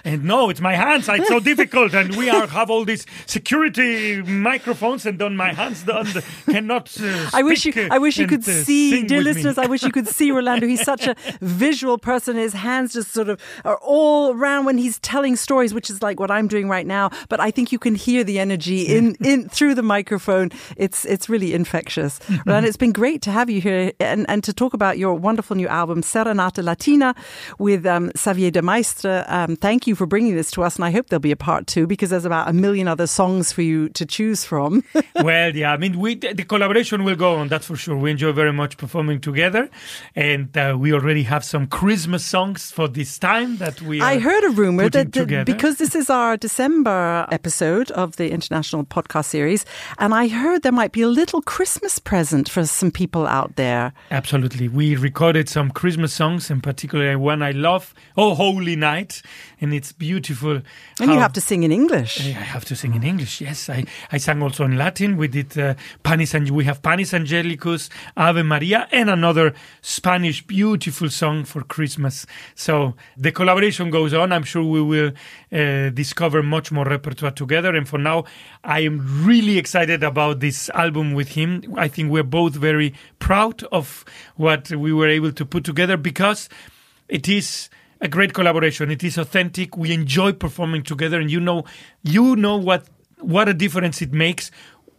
And 0.04 0.24
no, 0.24 0.50
it's 0.50 0.62
my 0.62 0.76
hands. 0.76 1.08
It's 1.10 1.28
so 1.28 1.40
difficult. 1.40 1.94
And 1.94 2.16
we 2.16 2.30
are 2.30 2.48
have 2.48 2.70
all 2.70 2.86
these 2.86 3.06
security 3.26 4.22
microphones, 4.22 5.06
and 5.06 5.20
then 5.20 5.36
my 5.36 5.54
hands 5.54 5.84
done 5.84 6.08
cannot. 6.46 6.96
Uh, 7.02 7.30
I 7.34 7.44
wish 7.44 7.66
you, 7.66 7.74
I 7.92 7.98
wish 7.98 8.18
you 8.18 8.28
could 8.28 8.48
uh, 8.48 8.64
see, 8.64 9.04
dear 9.04 9.20
me. 9.20 9.24
listeners. 9.26 9.58
I 9.58 9.66
wish 9.66 9.84
you 9.84 9.92
could 9.92 10.08
see 10.08 10.32
Rolando. 10.32 10.68
He's 10.68 10.84
such 10.84 11.08
a 11.08 11.16
visual 11.42 11.98
person. 11.98 12.36
His 12.36 12.54
hands 12.54 12.94
just 12.94 13.12
sort 13.12 13.30
of 13.30 13.40
are 13.66 13.78
all 13.78 14.34
around 14.34 14.66
when 14.66 14.78
he's 14.78 15.00
telling 15.00 15.36
stories, 15.36 15.74
which 15.74 15.90
is 15.90 16.02
like 16.02 16.20
what 16.20 16.32
I'm 16.32 16.48
doing 16.48 16.70
right 16.70 16.86
now. 16.86 17.10
But 17.30 17.40
I 17.40 17.52
think 17.52 17.72
you 17.72 17.80
can 17.80 17.96
hear 17.96 18.24
the 18.24 18.40
energy 18.40 18.84
in, 18.84 19.16
in 19.24 19.50
through 19.50 19.76
the 19.76 19.84
microphone. 19.84 20.52
It's 20.78 21.06
it's 21.06 21.30
really 21.30 21.54
infectious. 21.54 22.20
Rolando, 22.46 22.68
it's 22.68 22.78
been 22.78 22.92
great 22.92 23.22
to 23.24 23.32
have 23.32 23.50
you 23.50 23.62
here 23.62 23.92
and, 24.00 24.30
and 24.30 24.44
to 24.44 24.54
talk 24.54 24.74
about 24.74 24.98
your 24.98 25.14
wonderful 25.14 25.56
new 25.56 25.68
album, 25.68 26.02
Serenata 26.02 26.64
Latina, 26.64 27.16
with 27.60 27.86
um, 27.86 28.12
Xavier 28.18 28.52
de 28.52 28.62
Maistre. 28.62 29.26
Um, 29.28 29.53
thank 29.56 29.88
you 29.88 29.96
for 29.96 30.06
bringing 30.06 30.36
this 30.36 30.52
to 30.52 30.64
us, 30.64 30.76
and 30.76 30.86
I 30.86 30.92
hope 30.92 31.10
there'll 31.10 31.20
be 31.20 31.32
a 31.32 31.36
part 31.36 31.68
two 31.68 31.88
because 31.88 32.10
there's 32.10 32.26
about 32.26 32.50
a 32.50 32.54
million 32.54 32.88
other 32.88 33.08
songs 33.08 33.52
for 33.52 33.62
you 33.62 33.90
to 33.90 34.06
choose 34.06 34.44
from. 34.44 34.84
well, 35.16 35.56
yeah, 35.56 35.74
I 35.74 35.78
mean, 35.78 36.00
we 36.00 36.16
the 36.16 36.44
collaboration 36.44 37.04
will 37.04 37.16
go 37.16 37.36
on. 37.36 37.48
That's 37.48 37.68
for 37.68 37.76
sure. 37.76 37.96
We 37.96 38.12
enjoy 38.12 38.32
very 38.32 38.54
much 38.54 38.78
performing 38.78 39.22
together, 39.22 39.70
and 40.16 40.56
uh, 40.58 40.76
we 40.80 40.94
already 40.94 41.24
have 41.24 41.44
some 41.44 41.68
Christmas 41.68 42.24
songs 42.24 42.72
for 42.72 42.88
this 42.88 43.18
time 43.18 43.58
that 43.58 43.82
we. 43.82 44.02
I 44.02 44.20
heard 44.20 44.44
a 44.44 44.50
rumor 44.50 44.90
that, 44.90 45.12
that 45.14 45.46
because 45.46 45.78
this 45.78 45.96
is 45.96 46.10
our 46.10 46.38
December 46.38 47.28
episode 47.32 47.92
of 47.92 48.16
the 48.18 48.32
international 48.32 48.84
podcast 48.86 49.26
series, 49.26 49.66
and 50.00 50.14
I 50.14 50.28
heard 50.28 50.64
there 50.64 50.72
might 50.72 50.92
be 50.92 51.02
a 51.02 51.08
little 51.08 51.42
Christmas 51.42 52.00
present 52.00 52.50
for 52.50 52.66
some 52.66 52.92
people 52.92 53.28
out 53.28 53.56
there. 53.56 53.94
Absolutely. 54.12 54.68
We 54.68 54.96
recorded 54.96 55.50
some 55.50 55.72
Christmas 55.72 56.14
songs, 56.14 56.50
in 56.50 56.62
particular 56.62 57.18
one 57.18 57.42
I 57.42 57.52
love, 57.52 57.94
Oh 58.18 58.36
Holy 58.36 58.76
Night, 58.76 59.22
and 59.62 59.74
it's 59.74 59.92
beautiful. 59.92 60.62
And 61.00 61.12
you 61.12 61.20
have 61.20 61.34
to 61.34 61.42
sing 61.42 61.64
in 61.64 61.72
English. 61.72 62.20
I 62.20 62.32
have 62.32 62.66
to 62.66 62.76
sing 62.76 62.94
in 62.96 63.04
English. 63.04 63.42
Yes, 63.42 63.70
I, 63.70 63.86
I 64.12 64.18
sang 64.18 64.42
also 64.42 64.66
in 64.66 64.78
Latin. 64.78 65.18
We 65.18 65.28
did 65.28 65.58
uh, 65.58 65.76
Panis 66.04 66.34
and 66.34 66.50
we 66.50 66.66
have 66.66 66.82
Panis 66.82 67.14
Angelicus, 67.14 67.90
Ave 68.18 68.44
Maria, 68.44 68.88
and 68.92 69.10
another 69.10 69.54
Spanish 69.82 70.46
beautiful 70.46 71.10
song 71.10 71.44
for 71.46 71.64
Christmas. 71.64 72.26
So 72.56 72.96
the 73.18 73.32
collaboration 73.32 73.90
goes 73.90 74.14
on. 74.14 74.32
I'm 74.32 74.44
sure 74.44 74.64
we 74.64 74.82
will 74.82 75.12
uh, 75.52 75.90
discover 75.90 76.44
much 76.44 76.72
more 76.72 76.86
repertoire 76.86 77.32
together. 77.32 77.76
And 77.76 77.88
for 77.88 77.98
now, 77.98 78.26
I 78.64 78.82
am 78.82 79.26
really 79.26 79.58
excited 79.58 80.04
about 80.04 80.40
this 80.40 80.70
album 80.72 81.14
with 81.14 81.30
him. 81.30 81.74
I 81.78 81.88
think 81.88 82.12
we're 82.12 82.24
both 82.24 82.54
very 82.54 82.94
proud 83.20 83.64
of 83.72 84.06
what 84.36 84.70
we 84.70 84.94
were 84.94 85.08
able 85.08 85.32
to 85.32 85.46
put 85.46 85.64
together 85.64 85.98
because 85.98 86.50
it 87.08 87.28
is 87.28 87.70
a 88.04 88.10
great 88.10 88.34
collaboration. 88.34 88.92
It 88.92 89.04
is 89.04 89.18
authentic. 89.18 89.78
We 89.78 89.94
enjoy 89.94 90.34
performing 90.34 90.84
together, 90.84 91.20
and 91.20 91.32
you 91.32 91.40
know, 91.40 91.64
you 92.04 92.36
know 92.36 92.58
what 92.58 92.86
what 93.20 93.48
a 93.48 93.54
difference 93.54 94.02
it 94.02 94.12
makes 94.12 94.52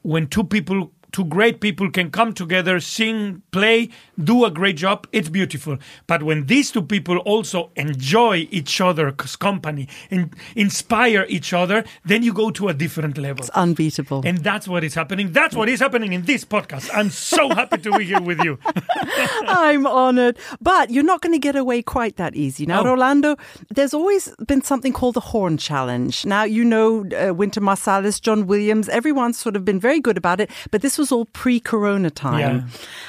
when 0.02 0.26
two 0.26 0.44
people, 0.44 0.90
two 1.14 1.24
great 1.24 1.60
people, 1.60 1.88
can 1.90 2.10
come 2.10 2.32
together, 2.34 2.80
sing, 2.80 3.40
play, 3.52 3.88
do 4.22 4.44
a 4.44 4.50
great 4.50 4.76
job. 4.76 5.06
It's 5.12 5.28
beautiful. 5.28 5.78
But 6.08 6.24
when 6.24 6.46
these 6.46 6.72
two 6.72 6.82
people 6.82 7.18
also 7.18 7.70
enjoy 7.76 8.48
each 8.50 8.80
other's 8.80 9.36
company 9.36 9.88
and 10.10 10.34
inspire 10.56 11.24
each 11.28 11.52
other, 11.52 11.84
then 12.04 12.22
you 12.24 12.32
go 12.32 12.50
to 12.50 12.68
a 12.68 12.74
different 12.74 13.16
level. 13.16 13.44
It's 13.44 13.50
unbeatable. 13.50 14.22
And 14.26 14.38
that's 14.38 14.66
what 14.66 14.82
is 14.82 14.94
happening. 14.94 15.32
That's 15.32 15.54
what 15.54 15.68
is 15.68 15.78
happening 15.80 16.12
in 16.12 16.22
this 16.24 16.44
podcast. 16.44 16.90
I'm 16.92 17.10
so 17.10 17.48
happy 17.54 17.78
to 17.78 17.96
be 17.96 18.04
here 18.04 18.20
with 18.20 18.42
you. 18.42 18.58
I'm 19.46 19.86
honored. 19.86 20.36
But 20.60 20.90
you're 20.90 21.04
not 21.04 21.20
going 21.20 21.32
to 21.32 21.38
get 21.38 21.54
away 21.56 21.80
quite 21.82 22.16
that 22.16 22.34
easy. 22.34 22.66
Now, 22.66 22.80
Oh. 22.80 22.84
Rolando, 22.86 23.36
there's 23.74 23.94
always 23.94 24.34
been 24.48 24.62
something 24.62 24.92
called 24.92 25.14
the 25.14 25.20
Horn 25.20 25.56
Challenge. 25.58 26.26
Now, 26.26 26.42
you 26.42 26.64
know 26.64 27.04
uh, 27.16 27.32
Wynton 27.32 27.62
Marsalis, 27.62 28.20
John 28.20 28.46
Williams, 28.46 28.88
everyone's 28.88 29.38
sort 29.38 29.54
of 29.56 29.64
been 29.64 29.78
very 29.80 30.00
good 30.00 30.16
about 30.18 30.40
it, 30.40 30.50
but 30.72 30.82
this 30.82 30.98
was 30.98 31.03
all 31.12 31.26
pre 31.26 31.60
corona 31.60 32.10
time. 32.10 32.38
Yeah. 32.40 32.62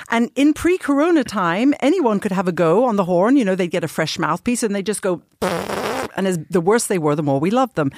And 0.10 0.32
in 0.36 0.54
pre 0.54 0.78
corona 0.78 1.24
time, 1.24 1.74
anyone 1.80 2.20
could 2.20 2.32
have 2.32 2.48
a 2.48 2.52
go 2.52 2.86
on 2.86 2.96
the 2.96 3.06
horn. 3.06 3.38
You 3.38 3.46
know, 3.46 3.56
they'd 3.56 3.72
get 3.72 3.84
a 3.84 3.88
fresh 3.88 4.20
mouthpiece 4.20 4.64
and 4.64 4.76
they'd 4.76 4.86
just 4.86 5.02
go. 5.02 5.22
And 6.16 6.28
as 6.28 6.40
the 6.50 6.62
worse 6.62 6.88
they 6.88 6.98
were, 6.98 7.16
the 7.16 7.24
more 7.24 7.40
we 7.40 7.52
loved 7.52 7.76
them. 7.76 7.92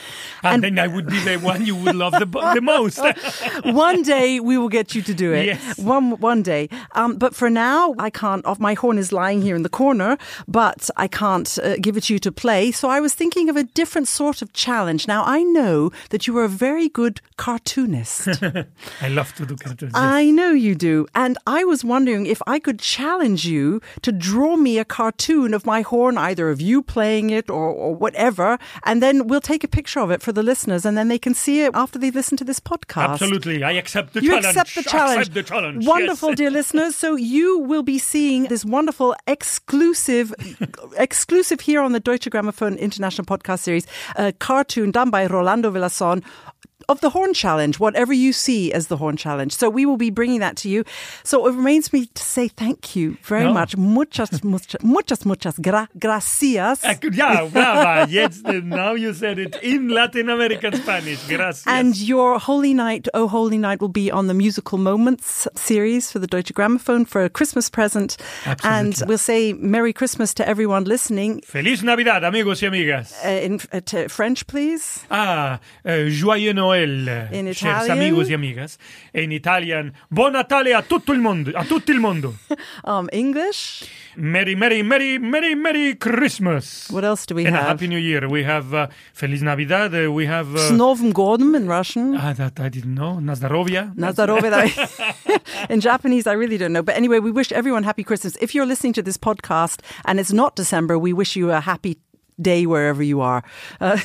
And, 0.43 0.63
then 0.63 0.79
I 0.79 0.87
would 0.87 1.07
be 1.07 1.19
the 1.19 1.37
one 1.37 1.65
you 1.65 1.75
would 1.75 1.95
love 1.95 2.13
the, 2.13 2.25
the 2.25 2.61
most. 2.61 2.99
one 3.63 4.03
day 4.03 4.39
we 4.39 4.57
will 4.57 4.69
get 4.69 4.95
you 4.95 5.01
to 5.03 5.13
do 5.13 5.33
it. 5.33 5.45
Yes. 5.45 5.77
One 5.77 6.19
one 6.19 6.43
day. 6.43 6.69
Um, 6.93 7.17
but 7.17 7.35
for 7.35 7.49
now, 7.49 7.95
I 7.99 8.09
can't. 8.09 8.45
Off 8.45 8.59
my 8.59 8.73
horn 8.73 8.97
is 8.97 9.11
lying 9.11 9.41
here 9.41 9.55
in 9.55 9.63
the 9.63 9.69
corner, 9.69 10.17
but 10.47 10.89
I 10.97 11.07
can't 11.07 11.57
uh, 11.63 11.75
give 11.77 11.97
it 11.97 12.03
to 12.05 12.13
you 12.13 12.19
to 12.19 12.31
play. 12.31 12.71
So 12.71 12.89
I 12.89 12.99
was 12.99 13.13
thinking 13.13 13.49
of 13.49 13.55
a 13.55 13.63
different 13.63 14.07
sort 14.07 14.41
of 14.41 14.53
challenge. 14.53 15.07
Now 15.07 15.23
I 15.25 15.43
know 15.43 15.91
that 16.09 16.27
you 16.27 16.37
are 16.37 16.43
a 16.43 16.49
very 16.49 16.89
good 16.89 17.21
cartoonist. 17.37 18.27
I 19.01 19.09
love 19.09 19.33
to 19.35 19.45
do 19.45 19.55
cartoons. 19.55 19.93
I 19.95 20.31
know 20.31 20.51
you 20.51 20.75
do, 20.75 21.07
and 21.13 21.37
I 21.45 21.63
was 21.63 21.83
wondering 21.83 22.25
if 22.25 22.41
I 22.47 22.59
could 22.59 22.79
challenge 22.79 23.45
you 23.45 23.81
to 24.01 24.11
draw 24.11 24.55
me 24.55 24.77
a 24.77 24.85
cartoon 24.85 25.53
of 25.53 25.65
my 25.65 25.81
horn, 25.81 26.17
either 26.17 26.49
of 26.49 26.61
you 26.61 26.81
playing 26.81 27.29
it 27.29 27.49
or, 27.49 27.69
or 27.69 27.95
whatever, 28.07 28.49
and 28.89 29.01
then 29.03 29.15
we'll 29.29 29.47
take 29.53 29.63
a 29.69 29.71
picture 29.79 29.99
of 30.05 30.09
it 30.15 30.21
for 30.25 30.31
the 30.37 30.43
listeners, 30.51 30.85
and 30.87 30.93
then 30.97 31.07
they 31.13 31.19
can 31.25 31.33
see 31.33 31.57
it 31.65 31.71
after 31.83 31.97
they 31.99 32.11
listen 32.19 32.35
to 32.41 32.45
this 32.51 32.59
podcast. 32.71 33.09
Absolutely. 33.15 33.57
I 33.63 33.73
accept 33.83 34.13
the 34.13 34.21
You 34.23 34.29
challenge. 34.29 34.45
accept 34.57 34.75
the 34.75 34.83
challenge. 34.95 35.19
Accept 35.27 35.33
the 35.39 35.43
challenge. 35.43 35.85
Wonderful, 35.85 36.29
yes. 36.29 36.37
dear 36.37 36.51
listeners. 36.59 36.95
So 36.95 37.15
you 37.35 37.59
will 37.71 37.83
be 37.83 37.99
seeing 37.99 38.41
this 38.53 38.63
wonderful 38.63 39.15
exclusive, 39.27 40.33
exclusive 41.07 41.59
here 41.61 41.81
on 41.81 41.91
the 41.91 41.99
Deutsche 41.99 42.29
Grammophon 42.29 42.77
International 42.79 43.25
Podcast 43.25 43.59
Series, 43.59 43.85
a 44.15 44.31
cartoon 44.33 44.91
done 44.91 45.09
by 45.09 45.25
Rolando 45.27 45.69
Villazón 45.71 46.23
of 46.89 47.01
the 47.01 47.09
Horn 47.09 47.33
Challenge, 47.33 47.79
whatever 47.79 48.13
you 48.13 48.31
see 48.31 48.71
as 48.71 48.87
the 48.87 48.97
Horn 48.97 49.17
Challenge. 49.17 49.53
So 49.53 49.69
we 49.69 49.85
will 49.85 49.97
be 49.97 50.09
bringing 50.09 50.39
that 50.39 50.55
to 50.57 50.69
you. 50.69 50.85
So 51.23 51.45
it 51.47 51.53
remains 51.55 51.91
me 51.91 52.05
to 52.05 52.23
say 52.23 52.47
thank 52.47 52.95
you 52.95 53.17
very 53.23 53.43
No. 53.43 53.53
much. 53.53 53.75
Muchas, 53.75 54.41
muchas, 54.43 54.81
muchas, 54.83 55.25
muchas 55.25 55.59
gra- 55.59 55.89
gracias. 55.99 56.81
Could- 57.01 57.15
Yeah, 57.15 57.45
brava. 57.51 58.07
Yes, 58.09 58.41
uh, 58.45 58.61
now 58.63 58.93
you 58.93 59.13
said 59.13 59.37
it 59.39 59.57
in 59.61 59.89
Latin 59.89 60.29
American 60.29 60.73
Spanish. 60.75 61.19
Gracias. 61.27 61.67
And 61.67 61.97
your 61.99 62.39
Holy 62.39 62.73
Night, 62.73 63.07
Oh 63.13 63.27
Holy 63.27 63.57
Night, 63.57 63.81
will 63.81 63.89
be 64.03 64.09
on 64.11 64.27
the 64.27 64.33
Musical 64.33 64.77
Moments 64.77 65.47
series 65.55 66.11
for 66.11 66.19
the 66.19 66.27
Deutsche 66.27 66.53
Grammophon 66.53 67.05
for 67.07 67.23
a 67.25 67.29
Christmas 67.29 67.69
present. 67.69 68.15
And 68.63 68.95
we'll 69.07 69.17
say 69.17 69.53
Merry 69.53 69.91
Christmas 69.93 70.33
to 70.35 70.47
everyone 70.47 70.85
listening. 70.85 71.41
Feliz 71.45 71.83
Navidad, 71.83 72.23
amigos 72.23 72.61
y 72.61 72.67
amigas. 72.69 73.13
Uh, 73.25 73.29
in 73.45 73.59
uh, 73.73 73.81
to 73.81 74.07
French, 74.07 74.45
please. 74.47 75.03
Ah, 75.11 75.59
eh, 75.83 76.09
Joyeux 76.09 76.53
Noël, 76.53 76.76
In 76.83 77.45
chers 77.53 77.85
Italian? 77.85 77.91
amigos 77.97 78.29
y 78.29 78.33
amigas. 78.33 78.77
In 79.13 79.31
Italian, 79.31 79.93
Buon 80.09 80.33
Natale 80.33 80.73
a 80.73 80.81
tutto 80.81 81.13
il 81.13 81.19
mondo. 81.19 81.51
A 81.55 81.63
tutto 81.63 81.91
il 81.91 81.99
mondo. 81.99 82.33
Um, 82.83 83.07
English. 83.11 83.83
Merry, 84.15 84.55
merry, 84.55 84.81
merry, 84.81 85.17
merry, 85.19 85.55
merry 85.55 85.95
Christmas. 85.95 86.89
What 86.89 87.03
else 87.03 87.25
do 87.25 87.35
we 87.35 87.45
and 87.45 87.55
a 87.55 87.59
have? 87.59 87.67
Happy 87.67 87.87
New 87.87 87.97
Year. 87.99 88.27
We 88.29 88.43
have 88.43 88.73
uh, 88.73 88.87
Feliz 89.13 89.41
Navidad. 89.41 89.93
uh, 89.93 90.11
we 90.11 90.25
have. 90.25 90.55
Uh, 90.55 90.71
Snovim 90.71 91.13
Gordon 91.13 91.53
in 91.55 91.67
Russian. 91.67 92.15
ah, 92.15 92.33
that 92.33 92.59
I 92.59 92.69
didn't 92.69 92.95
know. 92.95 93.19
Nazdarovia. 93.21 93.93
In 95.69 95.81
Japanese, 95.81 96.27
I 96.27 96.33
really 96.33 96.57
don't 96.57 96.71
know. 96.73 96.83
But 96.83 96.95
anyway, 96.95 97.19
we 97.19 97.31
wish 97.31 97.51
everyone 97.51 97.83
happy 97.83 98.03
Christmas. 98.03 98.37
If 98.41 98.53
you're 98.55 98.65
listening 98.65 98.93
to 98.93 99.01
this 99.01 99.17
podcast 99.17 99.81
and 100.05 100.19
it's 100.19 100.31
not 100.33 100.55
December, 100.55 100.97
we 100.97 101.13
wish 101.13 101.35
you 101.35 101.51
a 101.51 101.59
happy 101.59 101.97
day 102.41 102.65
wherever 102.65 103.03
you 103.03 103.21
are. 103.21 103.43
Uh. 103.81 103.97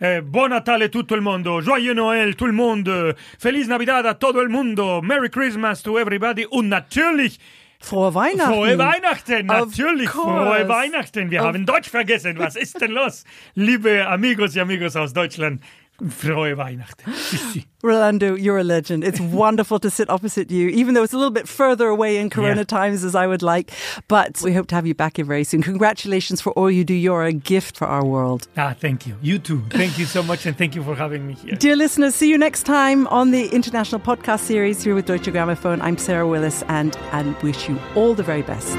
Eh, 0.00 0.20
buon 0.22 0.50
Natale 0.50 0.88
tutto 0.90 1.16
il 1.16 1.20
mondo, 1.22 1.60
Joyeux 1.60 1.92
Noël 1.94 2.36
tout 2.36 2.46
le 2.46 2.52
monde, 2.52 3.16
Feliz 3.38 3.66
Navidad 3.66 4.06
a 4.06 4.14
todo 4.14 4.40
el 4.40 4.48
mundo, 4.48 5.00
Merry 5.02 5.28
Christmas 5.28 5.82
to 5.82 5.98
everybody 5.98 6.46
und 6.50 6.68
natürlich 6.68 7.40
frohe 7.80 8.14
Weihnachten. 8.14 8.52
frohe 8.54 8.78
Weihnachten, 8.78 9.46
natürlich 9.46 10.08
frohe 10.10 10.68
Weihnachten. 10.68 11.30
Wir 11.32 11.40
Of- 11.40 11.46
haben 11.46 11.66
Deutsch 11.66 11.90
vergessen, 11.90 12.38
was 12.38 12.54
ist 12.54 12.80
denn 12.80 12.92
los? 12.92 13.24
Liebe 13.56 14.06
amigos 14.06 14.54
y 14.54 14.60
amigos 14.60 14.94
aus 14.94 15.12
Deutschland, 15.12 15.60
frohe 16.08 16.56
Weihnachten. 16.56 17.12
Tschüssi. 17.12 17.64
Rolando, 17.82 18.34
you're 18.34 18.58
a 18.58 18.64
legend. 18.64 19.04
It's 19.04 19.20
wonderful 19.32 19.78
to 19.80 19.88
sit 19.90 20.10
opposite 20.10 20.50
you, 20.50 20.68
even 20.68 20.94
though 20.94 21.04
it's 21.04 21.12
a 21.12 21.16
little 21.16 21.30
bit 21.32 21.46
further 21.48 21.86
away 21.88 22.16
in 22.18 22.28
Corona 22.28 22.60
Yeah. 22.62 22.64
times 22.64 23.04
as 23.04 23.14
I 23.14 23.26
would 23.26 23.42
like. 23.42 23.70
But 24.08 24.40
we 24.42 24.52
hope 24.52 24.66
to 24.68 24.74
have 24.74 24.86
you 24.86 24.94
back 24.94 25.16
here 25.16 25.24
very 25.24 25.44
soon. 25.44 25.62
Congratulations 25.62 26.40
for 26.40 26.52
all 26.54 26.70
you 26.70 26.84
do. 26.84 26.94
You're 26.94 27.22
a 27.24 27.32
gift 27.32 27.76
for 27.76 27.86
our 27.86 28.04
world. 28.04 28.48
Ah, 28.56 28.74
thank 28.78 29.06
you. 29.06 29.16
You 29.22 29.38
too. 29.38 29.62
Thank 29.70 29.96
you 29.98 30.06
so 30.06 30.22
much 30.22 30.44
and 30.46 30.56
thank 30.58 30.74
you 30.74 30.82
for 30.82 30.96
having 30.96 31.26
me 31.26 31.34
here. 31.34 31.54
Dear 31.54 31.76
listeners, 31.76 32.14
see 32.16 32.28
you 32.28 32.36
next 32.38 32.64
time 32.64 33.06
on 33.08 33.30
the 33.30 33.46
International 33.48 34.00
Podcast 34.00 34.40
Series 34.40 34.82
here 34.82 34.94
with 34.96 35.06
Deutsche 35.06 35.30
Grammophon. 35.32 35.80
I'm 35.80 35.98
Sarah 35.98 36.26
Willis 36.26 36.62
and, 36.68 36.96
and 37.12 37.36
wish 37.42 37.68
you 37.68 37.78
all 37.94 38.14
the 38.14 38.24
very 38.24 38.42
best. 38.42 38.76